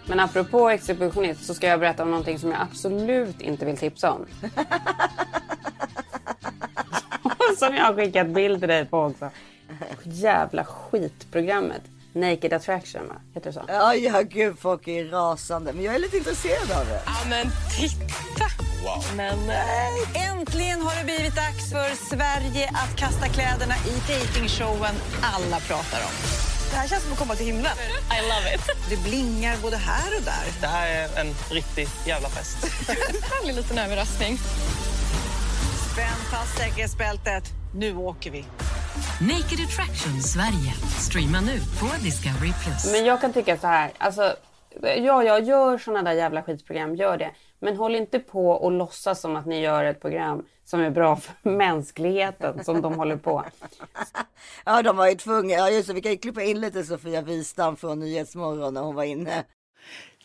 [0.05, 4.11] Men apropå exhibitionist så ska jag berätta om någonting som jag absolut inte vill tipsa
[4.11, 4.25] om.
[7.57, 9.29] som jag har skickat bild till dig på också.
[10.03, 11.81] Jävla skitprogrammet.
[12.13, 13.15] Naked Attraction va?
[13.33, 13.63] Heter det så?
[13.67, 15.73] Ja, ja gud folk är rasande.
[15.73, 17.01] Men jag är lite intresserad av det.
[17.05, 17.47] Ja, men
[17.79, 18.45] titta!
[19.15, 25.59] Men eh, äntligen har det blivit dags för Sverige att kasta kläderna i dejtingshowen alla
[25.59, 26.13] pratar om.
[26.71, 27.77] Det här känns som att komma till himlen.
[28.17, 28.61] I love it.
[28.89, 30.61] Det blingar både här och där.
[30.61, 32.57] Det här är en riktig jävla fest.
[33.47, 34.37] En liten överraskning.
[35.93, 37.43] Spänn fast säkerhetsbältet.
[37.75, 38.45] Nu åker vi.
[39.21, 40.73] Naked Attraction Sverige.
[40.99, 42.51] Streama nu på Discovery+.
[42.91, 44.35] Men jag kan tycka så här, alltså,
[44.81, 47.31] ja, jag gör såna där jävla skitprogram, gör det.
[47.59, 51.15] Men håll inte på och låtsas som att ni gör ett program som är bra
[51.15, 53.43] för mänskligheten, som de håller på.
[54.65, 55.53] Ja, de var ju tvungna.
[55.53, 55.93] Ja, just det.
[55.93, 59.43] Vi kan ju klippa in lite Sofia Wistam från Nyhetsmorgon när hon var inne.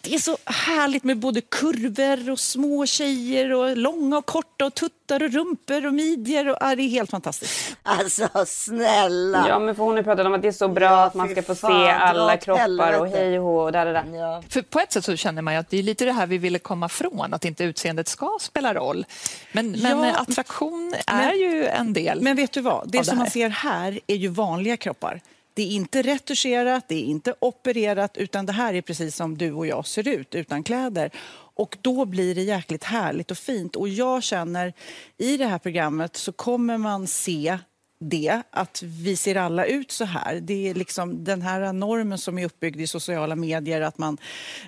[0.09, 4.75] Det är så härligt med både kurvor och små tjejer och långa och korta och
[4.75, 6.49] tuttar och rumpor och midjor.
[6.49, 7.77] Och, ja, det är helt fantastiskt.
[7.83, 9.47] Alltså snälla!
[9.49, 11.29] Ja, men för hon har pratat om att det är så bra Ja, att man
[11.29, 12.69] ska få fan, se alla kroppar
[13.01, 13.17] och helvete.
[13.19, 14.43] hej och där, där, där.
[14.49, 16.39] För på ett sätt så känner man ju att det är lite det här vi
[16.39, 19.07] ville komma från, att inte utseendet ska spela roll.
[19.53, 22.89] Men, men Ja, attraktion är men- ju en del Men vet du vad?
[22.91, 23.25] Det som här.
[23.25, 25.21] man ser här är ju vanliga kroppar.
[25.57, 29.53] Det är inte retuscherat, det är inte opererat, utan det här är precis som du
[29.53, 31.11] och jag ser ut, utan kläder.
[31.55, 33.77] Och då blir det jäkligt härligt och fint.
[33.77, 34.73] Och jag känner,
[35.19, 37.59] i det här programmet så kommer man se
[37.99, 40.41] det, att vi ser alla ut så här.
[40.41, 44.19] Det är liksom den här normen som är uppbyggd i sociala medier, att man,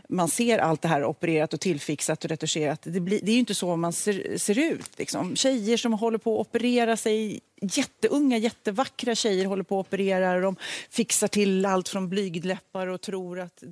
[0.08, 2.80] man ser allt det här opererat och tillfixat och retuscherat.
[2.82, 4.98] Det, blir, det är ju inte så man ser, ser ut.
[4.98, 5.36] Liksom.
[5.36, 10.42] Tjejer som håller på att operera sig, jätteunga, jättevackra tjejer håller på att operera och
[10.42, 10.56] de
[10.90, 13.62] fixar till allt från blygdläppar och tror att...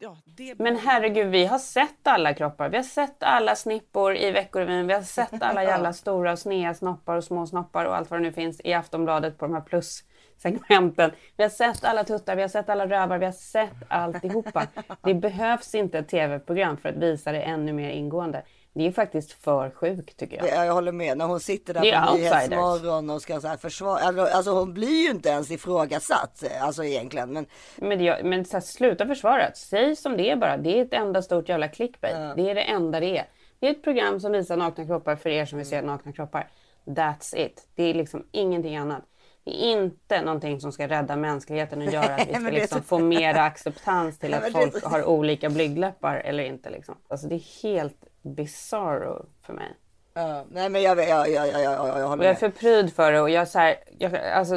[0.00, 0.58] Ja, det...
[0.58, 2.68] Men herregud, vi har sett alla kroppar.
[2.68, 4.86] Vi har sett alla snippor i Veckorevyn.
[4.86, 8.20] Vi har sett alla jävla stora och sneda snoppar och små snoppar och allt vad
[8.20, 11.10] det nu finns i Aftonbladet på de här plussegmenten.
[11.36, 14.66] Vi har sett alla tuttar, vi har sett alla rövar, vi har sett alltihopa.
[15.02, 18.42] Det behövs inte ett tv-program för att visa det ännu mer ingående.
[18.74, 20.48] Det är faktiskt för sjukt tycker jag.
[20.48, 21.18] Ja, jag håller med.
[21.18, 22.14] När hon sitter där Det är på.
[22.14, 23.98] Nyhetsmorgon och ska så här försvara.
[23.98, 26.44] Alltså, Alltså hon blir ju inte ens ifrågasatt.
[26.60, 27.32] Alltså egentligen.
[27.32, 27.46] Men
[27.76, 29.56] Men, det, men så här, sluta försvara det.
[29.56, 30.56] Säg som det är bara.
[30.56, 32.36] Det är ett enda stort jävla clickbait.
[32.36, 33.26] Det är det enda det är.
[33.60, 36.50] Det är ett program som visar nakna kroppar för er som vill se nakna kroppar.
[36.84, 37.68] That's it.
[37.74, 39.02] Det är liksom ingenting annat.
[39.44, 42.82] Det är inte någonting som ska rädda mänskligheten och göra att vi ska det liksom
[42.82, 46.70] få mer acceptans till att det folk har olika blygdläppar eller inte.
[46.70, 46.94] Liksom.
[47.08, 49.76] Alltså det är helt bizarro för mig.
[50.14, 52.38] ja, nej men jag, jag, jag, jag, jag, jag, håller jag är med.
[52.38, 53.20] för pryd för det.
[53.20, 54.56] Och jag, så här, jag, alltså,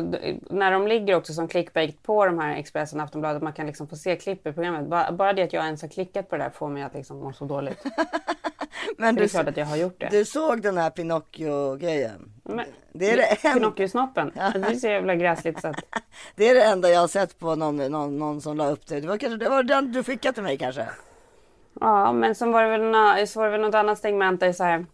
[0.49, 3.88] när de ligger också som clickbait på de här Expressen och Aftonbladet, man kan liksom
[3.88, 4.88] få se klipp i programmet.
[4.89, 7.20] Bara, bara det att jag ens har klickat på det där får mig att liksom
[7.20, 7.84] må så dåligt.
[8.97, 10.07] Men det är du, klart att jag har gjort det.
[10.11, 12.32] du såg den här Pinocchio-grejen?
[12.93, 14.32] Det är det en- Pinocchio-snoppen.
[14.36, 15.76] Det är så jävla gräsligt så att...
[16.36, 18.99] Det är det enda jag har sett på någon, någon, någon som la upp det.
[18.99, 20.88] Det var, kanske, det var den du skickade till mig kanske?
[21.82, 24.54] Ja, men sen var det väl, nå- så var det väl något annat segment där
[24.54, 24.86] så här.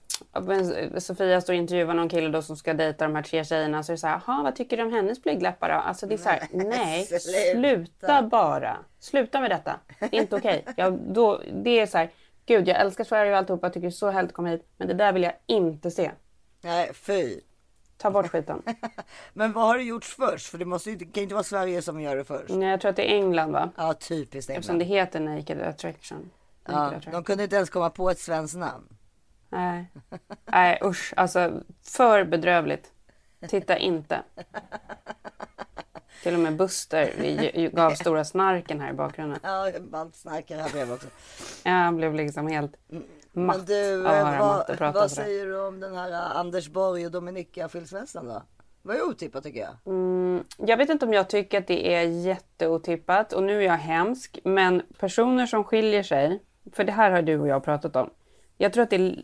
[0.99, 3.83] Sofia står och intervjuar någon kille då som ska dejta de här tre tjejerna.
[3.83, 5.75] Så är det så här, "Jaha, vad tycker du om hennes blygdläppar då?
[5.75, 7.19] Alltså det är så här, nej, sluta.
[7.59, 8.77] sluta bara.
[8.99, 9.79] Sluta med detta.
[9.99, 10.65] Det är inte okej.
[11.07, 12.09] Då, det är så här,
[12.45, 13.69] gud, jag älskar Sverige och alltihopa.
[13.69, 14.67] Tycker så att komma hit.
[14.77, 16.11] Men det där vill jag inte se.
[16.61, 17.39] Nej, fy.
[17.97, 18.61] Ta bort skiten.
[19.33, 20.47] Men vad har det gjorts först?
[20.47, 22.49] För det måste ju, det kan ju inte vara Sverige som gör det först.
[22.49, 23.69] Nej, jag tror att det är England va?
[23.77, 24.89] Ja, typiskt Eftersom England.
[24.89, 26.29] det heter Naked Attraction.
[26.65, 28.97] Ja, de kunde inte ens komma på ett svenskt namn.
[29.49, 29.91] Nej.
[30.45, 32.91] Nej usch, alltså för bedrövligt.
[33.47, 34.23] Titta inte.
[36.23, 39.39] Till och med Buster vi gav stora snarken här i bakgrunden.
[39.43, 41.07] Ja, man snarkar här bredvid också.
[41.63, 42.77] Jag blev liksom helt
[43.31, 46.69] matt Men du, av att vad, prata vad säger du om den här eh, Anders
[46.69, 48.43] Borg och Dominika skilsmässan då?
[48.81, 49.75] Vad är otippat tycker jag.
[49.85, 53.77] Mm, jag vet inte om jag tycker att det är jätteotippat och nu är jag
[53.77, 54.39] hemsk.
[54.43, 56.43] Men personer som skiljer sig,
[56.73, 58.09] för det här har du och jag pratat om.
[58.57, 59.15] Jag tror att det,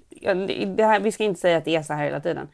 [0.65, 2.47] det här, vi ska inte säga att det är så här hela tiden.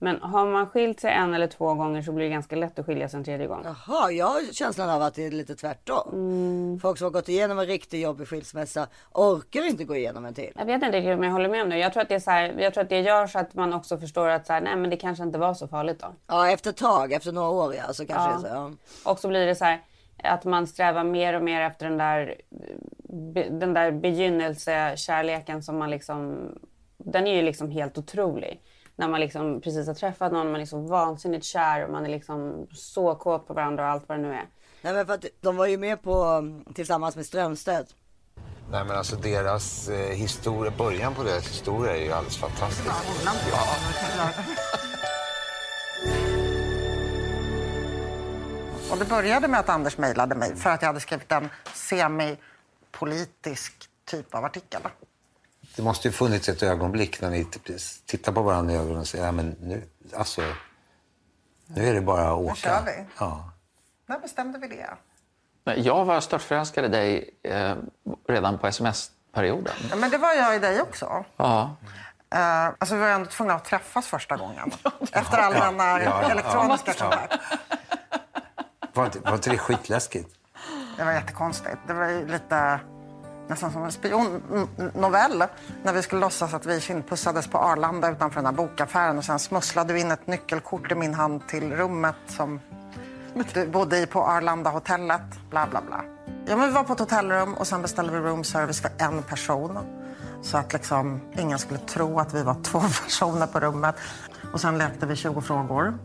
[0.00, 2.86] Men har man skilt sig en eller två gånger så blir det ganska lätt att
[2.86, 3.64] skilja sig en tredje gång.
[3.64, 6.08] Jaha, jag har känslan av att det är lite tvärtom.
[6.12, 6.80] Mm.
[6.80, 10.52] Folk som har gått igenom en riktigt jobbig skilsmässa orkar inte gå igenom en till.
[10.56, 11.78] Jag vet inte riktigt om jag håller med om det.
[11.78, 13.72] Jag tror att det, är så här, jag tror att det gör så att man
[13.72, 16.06] också förstår att så här, nej, men det kanske inte var så farligt då.
[16.26, 18.38] Ja, efter ett tag, efter några år ja, så kanske Ja.
[18.42, 18.76] det är så.
[19.04, 19.10] Ja.
[19.12, 19.80] Och så blir det så här
[20.24, 22.34] att man strävar mer och mer efter den där,
[23.50, 26.48] den där begynnelsekärleken som man liksom...
[26.96, 28.62] Den är ju liksom helt otrolig.
[28.96, 32.08] När man liksom precis har träffat någon, man är så vansinnigt kär och man är
[32.08, 34.46] liksom så kåt på varandra och allt vad det nu är.
[34.82, 37.94] Nej men för att de var ju med på mm, tillsammans med Strömstedt.
[38.70, 42.88] Nej men alltså deras eh, historia, början på deras historia är ju alldeles fantastisk.
[42.88, 43.24] Och
[48.98, 53.72] det började med att Anders mejlade mig för att jag hade skrivit en semipolitisk
[54.04, 54.80] typ av artikel.
[55.76, 57.46] Det måste ju funnits ett ögonblick när ni
[58.06, 59.82] tittar på varandra i ögonen och säger, ja men nu,
[60.16, 60.42] alltså,
[61.66, 62.54] nu är det bara att Nu åka.
[62.54, 63.04] kör vi.
[63.18, 63.50] Ja.
[64.06, 64.90] När bestämde vi det?
[65.76, 67.74] Jag var störtförälskad i dig eh,
[68.28, 69.74] redan på sms-perioden.
[69.90, 71.24] Ja, men det var jag i dig också.
[71.36, 71.76] Ja.
[72.34, 72.40] Uh,
[72.78, 74.70] alltså vi var ändå tvungna att träffas första gången.
[75.12, 77.04] Efter all denna Ja, ja, elektroniska ja.
[77.04, 77.34] kontakt.
[78.98, 80.28] Var, inte, var inte det skitläskigt?
[80.96, 81.76] Det var jättekonstigt.
[81.86, 82.80] Det var lite
[83.48, 85.44] nästan som en spionnovell.
[85.82, 89.38] När vi skulle låtsas att vi kindpussades på Arlanda utanför den här bokaffären och sen
[89.38, 92.60] smusslade vi in ett nyckelkort i min hand till rummet som
[93.54, 95.50] du bodde i på Arlanda hotellet.
[95.50, 96.04] Bla, bla, bla.
[96.46, 99.22] Ja, men vi var på ett hotellrum och sen beställde vi room service för en
[99.22, 99.78] person.
[100.42, 103.94] Så att liksom ingen skulle tro att vi var två personer på rummet.
[104.52, 105.98] Och sen lekte vi 20 frågor.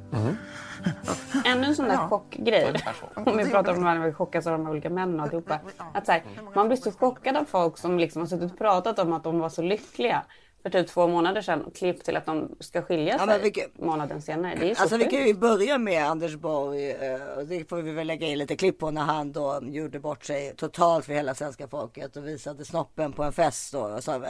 [1.46, 2.08] Ännu en sån där Ja.
[2.10, 2.74] chockgrej.
[3.14, 5.60] Om vi pratar om att man chockas av de här olika männen och alltihopa.
[5.94, 6.24] Att så här,
[6.56, 9.40] man blir så chockad av folk som liksom har suttit och pratat om att de
[9.40, 10.24] var så lyckliga
[10.64, 13.80] för typ två månader sedan och klipp till att de ska skilja Ja, sig vilket-
[13.80, 14.56] månaden senare.
[14.60, 16.92] Det är så Alltså vi kan ju börja med Anders Borg.
[16.92, 20.00] eh, och Det får vi väl lägga in lite klipp på när han då gjorde
[20.00, 23.84] bort sig totalt för hela svenska folket och visade snoppen på en fest då.
[23.86, 24.22] Alltså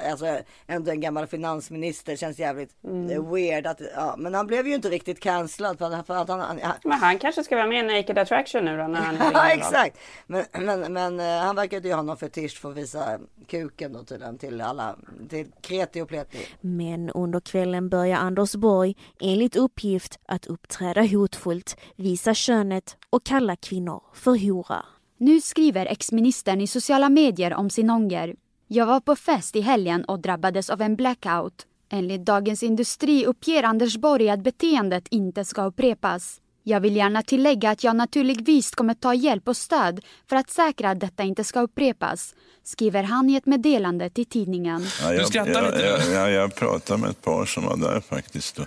[0.67, 3.09] ändå en gammal finansminister känns jävligt Mm.
[3.09, 6.29] eh, weird att, ja, men han blev ju inte riktigt cancellad för att, för att
[6.29, 8.99] han, han, han Men han kanske ska vara med i Naked Attraction nu då när
[9.01, 9.97] han Ja exakt.
[10.27, 14.03] Men, men, men eh, han verkade ju ha någon fetisch för att visa kuken då
[14.03, 14.95] tydligen till alla,
[15.29, 16.22] till kreti och pleti.
[16.61, 23.55] Men under kvällen börjar Anders Borg enligt uppgift att uppträda hotfullt, visa könet och kalla
[23.55, 24.85] kvinnor för hora.
[25.17, 28.35] Nu skriver ex-ministern i sociala medier om sin ånger.
[28.67, 31.65] Jag var på fest i helgen och drabbades av en blackout.
[31.89, 36.41] Enligt Dagens Industri uppger Anders Borg att beteendet inte ska upprepas.
[36.63, 40.89] Jag vill gärna tillägga att jag naturligtvis kommer ta hjälp och stöd för att säkra
[40.89, 44.85] att detta inte ska upprepas, skriver han i ett meddelande till tidningen.
[45.01, 48.59] Ja, jag, jag, jag, jag, jag pratade med ett par som var där faktiskt.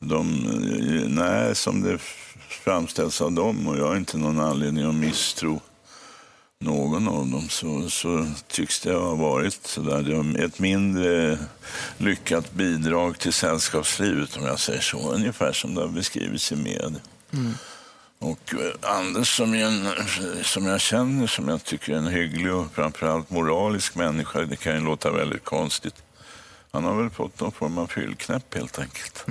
[0.00, 1.98] De, eh, nej, som det
[2.48, 5.60] framställs av dem, och jag har inte någon anledning att misstro
[6.64, 10.02] någon av dem, så, så tycks det ha varit så där.
[10.02, 11.38] Det var ett mindre
[11.98, 15.12] lyckat bidrag till sällskapslivet, om jag säger så.
[15.12, 17.00] Ungefär som det har beskrivits i media.
[18.18, 19.88] Och eh, Anders som, en,
[20.42, 24.74] som jag känner, som jag tycker är en hygglig och framförallt moralisk människa, det kan
[24.74, 25.94] ju låta väldigt konstigt.
[26.70, 29.24] Han har väl fått någon form av fyllknäpp helt enkelt.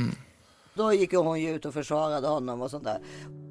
[0.74, 3.00] Då gick hon ju ut och försvarade honom och sånt där.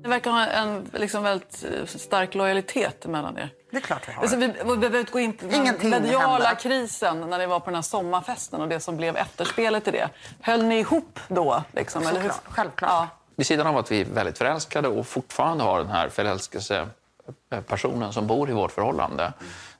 [0.03, 3.51] Det verkar ha en liksom väldigt eh, stark lojalitet mellan er.
[3.71, 4.23] Det är klart vi har.
[4.23, 6.61] Alltså, vi, vi behöver inte gå in på den mediala hände.
[6.61, 10.11] krisen när ni var på den här sommarfesten och det som blev efterspelet till det.
[10.41, 11.63] Höll ni ihop då?
[11.73, 12.33] Liksom, eller hur?
[12.45, 12.91] Självklart.
[12.91, 13.09] Ja.
[13.37, 18.27] Vid sidan av att vi är väldigt förälskade och fortfarande har den här förälskelsepersonen som
[18.27, 19.33] bor i vårt förhållande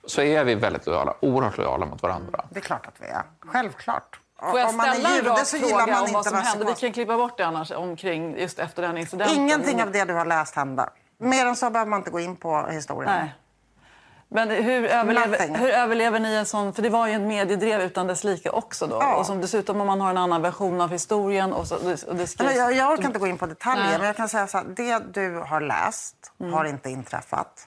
[0.07, 2.45] så är vi väldigt lojala, oerhört lojala mot varandra.
[2.51, 3.23] Det är klart att vi är.
[3.41, 4.19] Självklart.
[4.51, 6.27] Får jag Om man är ställa en rak så gillar fråga man om inte vad
[6.27, 6.65] som hände?
[6.65, 9.37] Vi kan klippa bort det annars omkring just efter den incidenten.
[9.37, 10.89] Ingenting av det du har läst hände.
[11.19, 13.13] Mer än så behöver man inte gå in på historien.
[13.13, 13.35] Nej.
[14.29, 16.73] Men hur överlever, hur överlever ni en sån...
[16.73, 18.97] För det var ju en mediedrev utan dess like också då.
[19.01, 19.15] Ja.
[19.15, 21.77] Och som dessutom om man har en annan version av historien och, så,
[22.09, 22.57] och det, skrivs...
[22.57, 23.99] Jag, jag orkar inte gå in på detaljer, Nej.
[23.99, 24.65] men jag kan säga så här.
[24.65, 26.53] Det du har läst Mm.
[26.53, 27.67] har inte inträffat.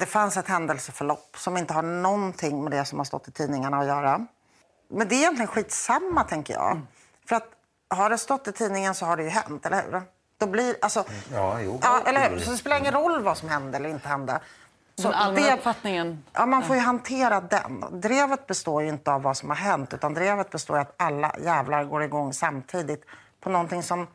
[0.00, 3.78] Det fanns ett händelseförlopp som inte har någonting med det som har stått i tidningarna
[3.78, 4.26] att göra.
[4.88, 6.70] Men det är egentligen skitsamma, tänker jag.
[6.72, 6.86] Mm.
[7.28, 7.48] För att
[7.88, 10.02] har det stått i tidningen så har det ju hänt, eller hur?
[10.38, 11.80] Då blir, alltså, Ja, jo.
[11.82, 12.38] ja, eller hur?
[12.38, 14.40] Så det spelar ingen roll vad som hände eller inte hände.
[14.96, 16.24] Den allmänna det- uppfattningen...
[16.32, 17.84] Ja, man får ju hantera den.
[18.00, 21.34] Drevet består ju inte av vad som har hänt utan drevet består i att alla
[21.44, 23.04] jävlar går igång samtidigt
[23.40, 24.06] på någonting som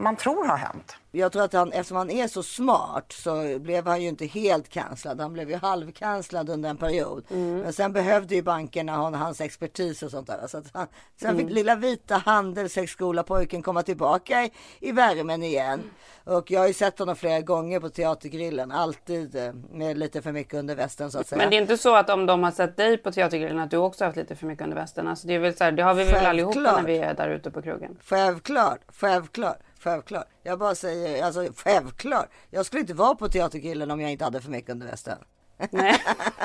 [0.00, 0.96] man tror har hänt.
[1.12, 4.68] Jag tror att han, eftersom han är så smart så blev han ju inte helt
[4.68, 5.20] cancellad.
[5.20, 7.24] Han blev ju halvcancellad under en period.
[7.28, 10.46] Men sen behövde ju bankerna ha hans expertis och sånt där.
[10.46, 10.86] Så att han,
[11.20, 15.82] sen fick lilla vita handelshögskola pojken komma tillbaka i, i värmen igen.
[16.24, 18.72] Och jag har ju sett honom flera gånger på Teatergrillen.
[18.72, 21.38] Alltid eh, med lite för mycket under västen så att säga.
[21.38, 23.76] Men det är inte så att om de har sett dig på Teatergrillen att du
[23.76, 25.08] också har haft lite för mycket under västen.
[25.08, 27.28] Alltså det, är väl så här, det har vi väl allihopa när vi är där
[27.28, 27.98] ute på krogen.
[28.04, 30.26] Självklart, självklart, självklart.
[30.42, 32.28] Jag bara säger, alltså självklart.
[32.50, 35.18] Jag skulle inte vara på Teatergrillen om jag inte hade för mycket under västen.
[35.70, 35.96] Nej,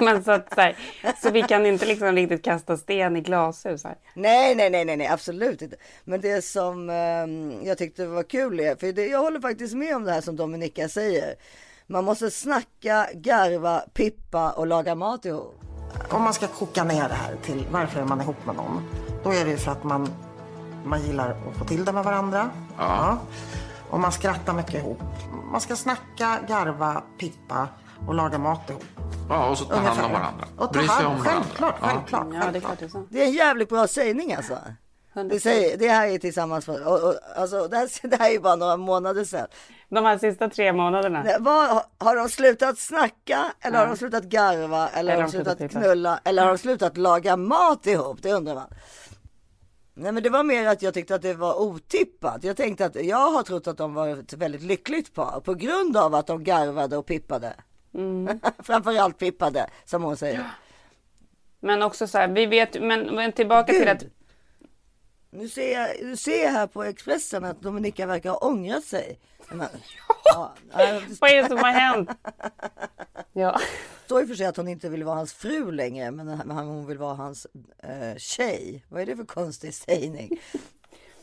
[0.01, 0.77] men så att så, här,
[1.21, 3.97] så vi kan inte liksom riktigt kasta sten i glashus här.
[4.13, 5.75] Nej, nej, nej, nej, nej, absolut inte.
[6.03, 9.95] Men det som ehm, jag tyckte var kul är, för det, jag håller faktiskt med
[9.95, 11.35] om det här som Dominika säger.
[11.87, 15.55] Man måste snacka, garva, pippa och laga mat ihop.
[16.09, 18.89] Om man ska koka ner det här till varför är man ihop med någon,
[19.23, 20.09] då är det ju för att man,
[20.85, 22.49] man gillar att få till det med varandra.
[22.77, 23.17] Ja.
[23.89, 24.99] Och man skrattar mycket ihop.
[25.51, 27.67] Man ska snacka, garva, pippa
[28.07, 28.83] och laga mat ihop.
[29.29, 30.45] Ja, och så ta hand om varandra.
[30.57, 31.43] Och ta Bry sig hand, om varandra.
[31.43, 31.87] självklart, Ja.
[31.87, 32.27] självklart.
[32.33, 34.57] Ja, det det är en jävligt bra sägning alltså.
[35.29, 38.31] Det, säger, det här är tillsammans, för, och, och, alltså, det, här, det här är
[38.33, 39.47] ju bara några månader sedan.
[39.89, 41.21] De här sista tre månaderna.
[41.23, 45.57] Nej, Vad, har- de slutat snacka eller har de slutat garva eller, har de slutat
[45.57, 45.79] pippa?
[45.79, 48.17] knulla eller har de slutat laga mat ihop?
[48.21, 48.67] Det undrar man.
[49.97, 52.43] Nej men det var mer att jag tyckte att det var otippat.
[52.43, 55.97] Jag tänkte att jag har trott att de var ett väldigt lyckligt par på grund
[55.97, 57.53] av att de garvade och pippade.
[57.93, 58.39] Mm.
[58.59, 60.49] Framförallt pippade som hon säger.
[61.59, 63.89] Men också så här, vi vet, men, tillbaka till Gud.
[63.89, 64.03] att
[65.35, 69.19] Nu ser, jag, nu ser jag här på Expressen att Dominika verkar ha ångrat sig.
[69.49, 69.67] Men,
[70.23, 72.09] ja, det Vad är det som har hänt?
[73.33, 73.59] Ja.
[74.05, 76.97] står ju för sig att hon inte vill vara hans fru längre, men hon vill
[76.97, 77.47] vara hans
[77.83, 78.85] eh, tjej.
[78.89, 80.29] Vad är det för konstig sägning?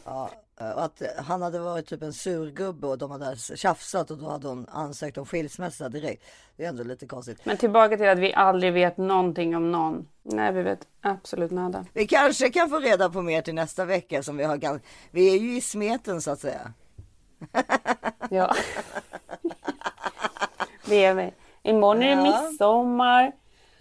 [0.05, 0.31] Ja,
[0.71, 4.31] och att eh, han hade varit typ en surgubbe och de hade tjafsat och då
[4.31, 6.25] hade hon ansökt om skilsmässa direkt.
[6.57, 7.45] Det är ändå lite konstigt.
[7.45, 10.09] Men tillbaka till att vi aldrig vet någonting om någon.
[10.23, 11.87] Nej, vi vet absolut nada.
[11.93, 15.39] Vi kanske kan få reda på mer till nästa vecka som vi har Vi är
[15.39, 16.73] ju i smeten så att säga.
[18.31, 18.55] Ja.
[20.85, 21.33] Det är vi.
[21.63, 23.33] Imorgon är det midsommar.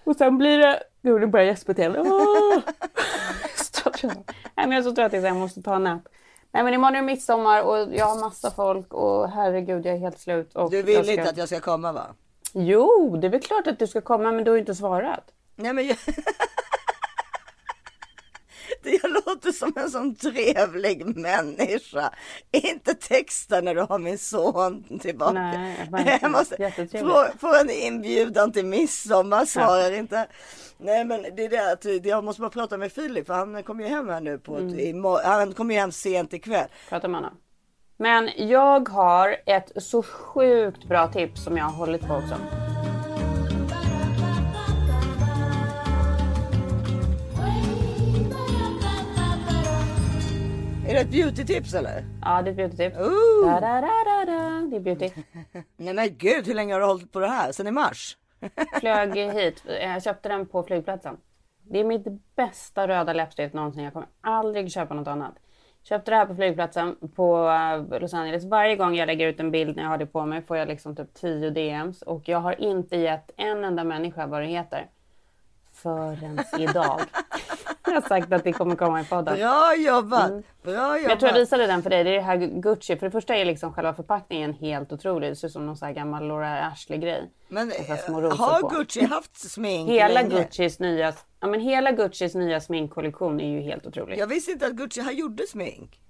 [0.03, 0.84] Och sen blir det...
[1.01, 1.91] Gud, nu börjar jag gäspa till.
[4.01, 6.01] Nej, men jag är så trött jag måste ta en nap.
[6.54, 9.99] Nej, men imorgon är det midsommar och jag har massa folk och herregud, jag är
[9.99, 10.56] helt slut.
[10.56, 12.06] Och Du vill ska- inte att jag ska komma va?
[12.54, 15.24] Jo, det är väl klart att du ska komma, men du har inte svarat.
[15.56, 15.86] Nej men
[19.01, 19.11] jag...
[19.11, 22.13] Låter som en sån trevlig människa.
[22.51, 25.32] Inte texta när du har min son tillbaka.
[25.91, 30.27] Nej, jag måste få, få en inbjudan till midsommar, svarar inte.
[30.77, 33.84] Nej men det är det att jag måste bara prata med Filip för han kommer
[33.84, 34.79] ju hem här nu på ett, Mm.
[34.79, 36.67] imorgon- han kommer ju hem sent ikväll.
[36.89, 37.38] Prata med honom.
[37.97, 42.36] Men jag har ett så sjukt bra tips som jag har hållit på också.
[50.91, 52.05] Är det ett beautytips eller?
[52.21, 52.97] Ja, det är ett beautytips.
[52.97, 53.45] Ooh.
[53.45, 54.67] Da, da, da, da, da.
[54.69, 55.09] Det är beauty.
[55.77, 57.51] Nej men gud, hur länge har du hållit på det här?
[57.51, 58.17] Sen i mars?
[58.79, 59.63] Flög hit.
[59.81, 61.17] Jag köpte den på flygplatsen.
[61.63, 63.83] Det är mitt bästa röda läppstift någonsin.
[63.83, 65.33] Jag kommer aldrig köpa något annat.
[65.83, 67.49] Köpte det här på flygplatsen på
[67.91, 68.45] eh, Los Angeles.
[68.45, 70.67] Varje gång jag lägger ut en bild när jag har det på mig får jag
[70.67, 72.01] liksom typ 10 DMs.
[72.01, 74.87] Och jag har inte gett en enda människa vad det heter.
[75.73, 77.01] Förrän idag.
[77.86, 79.38] Jag har sagt att det kommer komma i podden.
[79.38, 80.29] Bra jobbat!
[80.29, 80.43] Mm.
[80.63, 81.09] Bra jobbat!
[81.09, 82.03] Jag tror jag visade den för dig.
[82.03, 82.97] Det är det här Gucci.
[82.97, 85.32] För det första är liksom själva förpackningen helt otrolig.
[85.32, 87.32] Det ser ut som någon sån här gammal Laura Ashley-grej.
[87.47, 88.67] Men rosor har på.
[88.67, 90.36] Gucci haft smink Hela länge?
[90.36, 94.17] Guccis nya, ja, men hela Guccis nya sminkkollektion är ju helt otrolig.
[94.17, 96.01] Jag visste inte att Gucci har gjorde smink.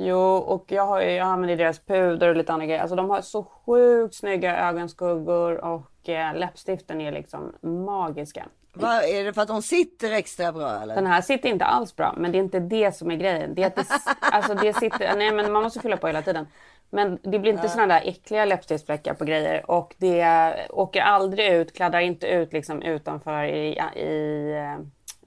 [0.00, 2.80] Jo, och jag, har jag använder deras puder och lite andra grejer.
[2.80, 8.46] Alltså de har så sjukt snygga ögonskuggor och eh, läppstiften är liksom magiska.
[8.80, 10.94] Vad är det för att de sitter extra bra eller?
[10.94, 13.54] Den här sitter inte alls bra, men det är inte det som är grejen.
[13.54, 13.86] Det är att det,
[14.20, 16.46] alltså det sitter, nej men man måste fylla på hela tiden.
[16.90, 17.68] Men det blir inte Ja.
[17.70, 22.82] sådana där äckliga läppstiftsfläckar på grejer och det åker aldrig ut, kladdar inte ut liksom
[22.82, 24.54] utanför i, i,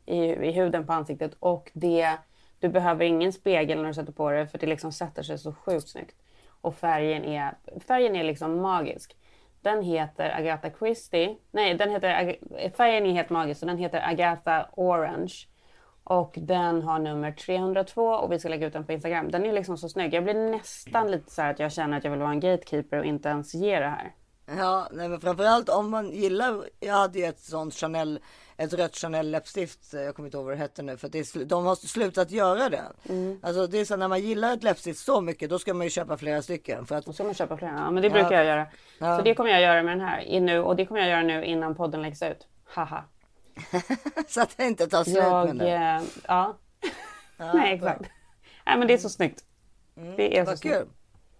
[0.05, 2.09] i, i huden på ansiktet och det,
[2.59, 5.53] du behöver ingen spegel när du sätter på det för det liksom sätter sig så
[5.53, 6.15] sjukt snyggt.
[6.61, 7.53] Och färgen är,
[7.87, 9.15] färgen är liksom magisk.
[9.61, 11.37] Den heter Agatha Christie.
[11.51, 12.37] Nej, den heter,
[12.77, 15.33] färgen är helt magisk så den heter Agatha Orange.
[16.03, 19.31] Och den har nummer 302 och vi ska lägga ut den på Instagram.
[19.31, 20.13] Den är liksom så snygg.
[20.13, 22.99] Jag blir nästan lite så här att jag känner att jag vill vara en gatekeeper
[22.99, 24.15] och inte ens ge det här.
[24.57, 28.19] Ja, nej, men framförallt om man gillar, jag hade ju ett sånt Chanel,
[28.63, 31.45] ett rött Chanel läppstift, jag kommer inte ihåg vad det hette nu, för det är,
[31.45, 32.83] de har slutat göra det.
[33.09, 33.39] Mm.
[33.43, 35.89] Alltså det är så när man gillar ett läppstift så mycket, då ska man ju
[35.89, 36.85] köpa flera stycken.
[36.85, 37.05] För att...
[37.05, 38.67] Då ska man köpa flera, ja men det brukar jag göra.
[38.99, 39.17] Ja.
[39.17, 41.43] Så det kommer jag göra med den här nu och det kommer jag göra nu
[41.45, 42.47] innan podden läggs ut.
[42.65, 43.03] Haha.
[44.27, 45.71] så att det inte tar slut Jag, det.
[45.71, 46.57] eh, ja.
[47.37, 48.01] Ja, Nej exakt.
[48.65, 49.43] Nej men det är så snyggt.
[50.17, 50.75] det är så vad snyggt.
[50.75, 50.87] kul.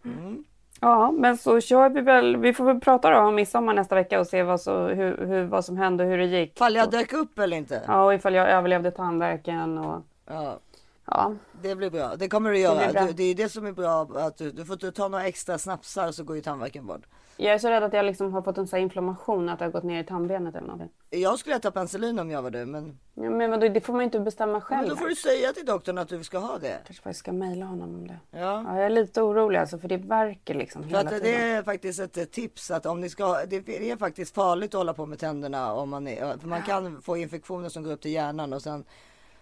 [0.06, 0.44] Mm.
[0.84, 2.38] Ja, men så kör vi väl.
[2.38, 5.44] Vi får väl prata då om midsommar nästa vecka och se vad, så, hur, hur,
[5.44, 6.56] vad som hände och hur det gick.
[6.56, 7.82] Ifall jag dök upp eller inte.
[7.88, 10.60] Ja, och ifall jag överlevde tandvärken och Ja.
[11.06, 11.36] ja.
[11.62, 12.92] Det blir bra, det kommer du göra.
[12.92, 16.12] Det, det är det som är bra, att du, du får ta några extra snapsar
[16.12, 17.02] så går ju tandvärken bort.
[17.38, 19.72] Jag är så rädd att jag liksom har fått en sån inflammation, att det har
[19.72, 20.90] gått ner i tandbenet eller någonting.
[21.10, 24.02] Jag skulle ta penicillin om jag var du, men, Ja, men vadå, det får man
[24.02, 24.90] ju inte bestämma men själv.
[24.90, 26.78] då får du säga till doktorn att du ska ha det.
[26.86, 28.18] kanske faktiskt ska mejla honom om det.
[28.32, 28.40] Ja.
[28.68, 31.42] Ja, jag är lite orolig alltså, för det verkar liksom För hela att det tiden.
[31.42, 34.94] är faktiskt ett eh, tips att om ni ska, det är faktiskt farligt att hålla
[34.94, 38.12] på med tänderna om man är, för man kan få infektioner som går upp till
[38.12, 38.84] hjärnan och sen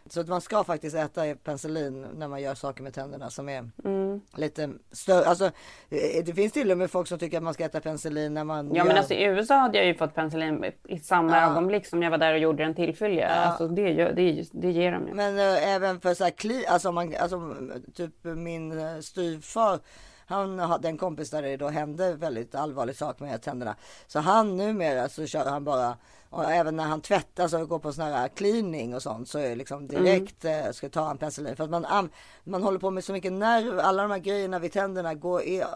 [0.10, 3.70] så att man ska faktiskt äta penicillin när man gör saker med tänderna som är
[3.84, 4.22] Mm.
[4.36, 5.26] lite större.
[5.26, 8.34] Alltså eh, det finns till och med folk som tycker att man ska äta penicillin
[8.34, 8.86] när man Ja gör...
[8.86, 11.52] men alltså i USA hade jag ju fått penicillin i samma Ja.
[11.52, 13.30] ögonblick som jag var där och gjorde en tillfyllja.
[13.30, 13.36] Ja.
[13.36, 15.14] Alltså det, det, det ger de ju.
[15.14, 17.56] Men eh, även för så här kli, alltså, man, alltså
[17.96, 19.80] typ min uh, styvfar,
[20.26, 23.76] han hade en kompis där det då hände väldigt allvarlig sak med tänderna.
[24.08, 25.98] Så han numera så kör han bara,
[26.30, 29.50] och även när han tvättar så går på sån här cleaning och sånt så är
[29.50, 31.56] det liksom direkt eh, ska ta en penicillin.
[31.56, 32.10] För att man,
[32.44, 35.68] man håller på med så mycket nerv, alla de här grejerna vid tänderna går, är,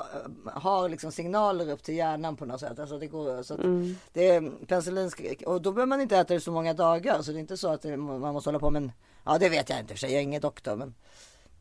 [0.46, 2.80] har liksom signaler upp till hjärnan på något sätt.
[2.80, 3.96] Alltså det går, så Mm.
[4.14, 5.12] det är penicillin
[5.46, 7.22] och då behöver man inte äta det så många dagar.
[7.22, 8.92] Så det är inte så att det, man måste hålla på med en,
[9.26, 10.94] ja det vet jag inte i och för sig, jag är ingen doktor men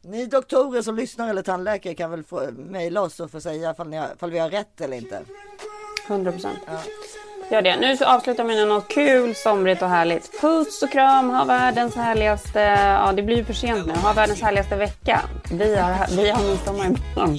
[0.02, 3.88] ni doktorer som lyssnar eller tandläkare kan väl få mejla oss och få säga ifall,
[3.88, 5.22] ni har, ifall vi har rätt eller inte.
[6.08, 6.58] 100 procent.
[7.50, 7.76] Gör det.
[7.76, 10.40] Nu så avslutar vi med något kul, somrigt och härligt.
[10.40, 12.60] Puss och kram, ha världens härligaste...
[12.60, 13.92] Ja, det blir ju för sent nu.
[13.92, 15.20] Ha världens härligaste vecka.
[15.52, 17.38] Vi har, vi har midsommar imorgon.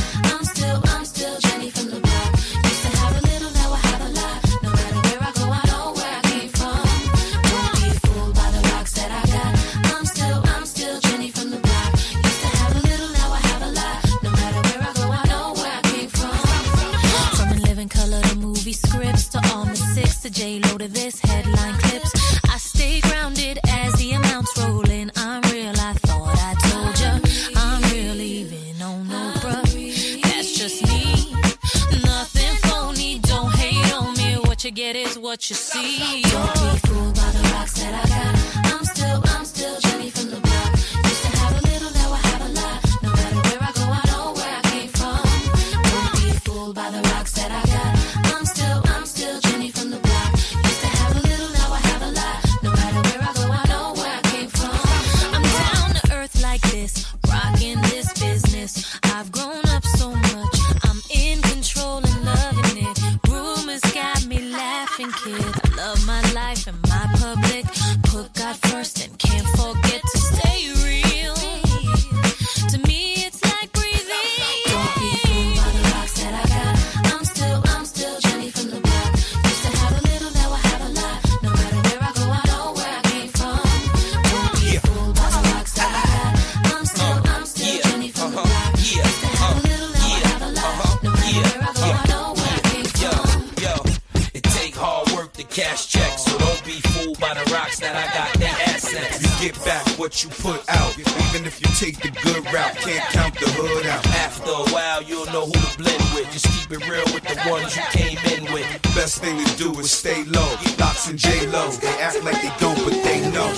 [107.49, 108.81] Ones you came in with.
[108.95, 110.55] Best thing to do is stay low.
[110.79, 113.51] Locks and J-Lo, they act like they don't, but they know.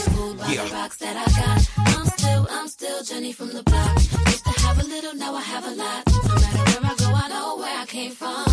[0.50, 0.64] Yeah.
[0.64, 1.70] I got.
[1.78, 3.96] I'm still, I'm still Jenny from the block.
[3.96, 6.04] Used to have a little, now I have a lot.
[6.08, 8.53] No matter where I go, I know where I came from.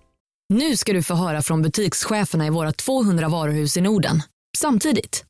[0.51, 4.23] Nu ska du få höra från butikscheferna i våra 200 varuhus i Norden.
[4.57, 5.25] Samtidigt.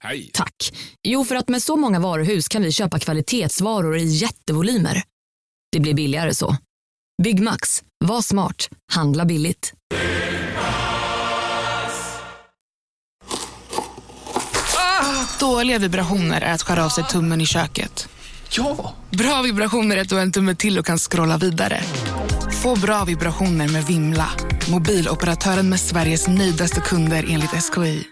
[0.00, 0.30] Hej!
[0.32, 0.72] Tack.
[1.02, 5.02] Jo, för att med så många varuhus kan vi köpa kvalitetsvaror i jättevolymer.
[5.72, 6.56] Det blir billigare så.
[7.22, 7.82] Byggmax.
[8.04, 8.68] Var smart.
[8.92, 9.72] Handla billigt.
[15.40, 18.08] Dåliga vibrationer är att skära av sig tummen i köket.
[18.56, 18.94] Ja!
[19.10, 21.80] Bra vibrationer är ett och en tumme till och kan scrolla vidare.
[22.62, 24.30] Få bra vibrationer med Vimla.
[24.70, 28.06] Mobiloperatören med Sveriges nöjdaste kunder enligt SKI.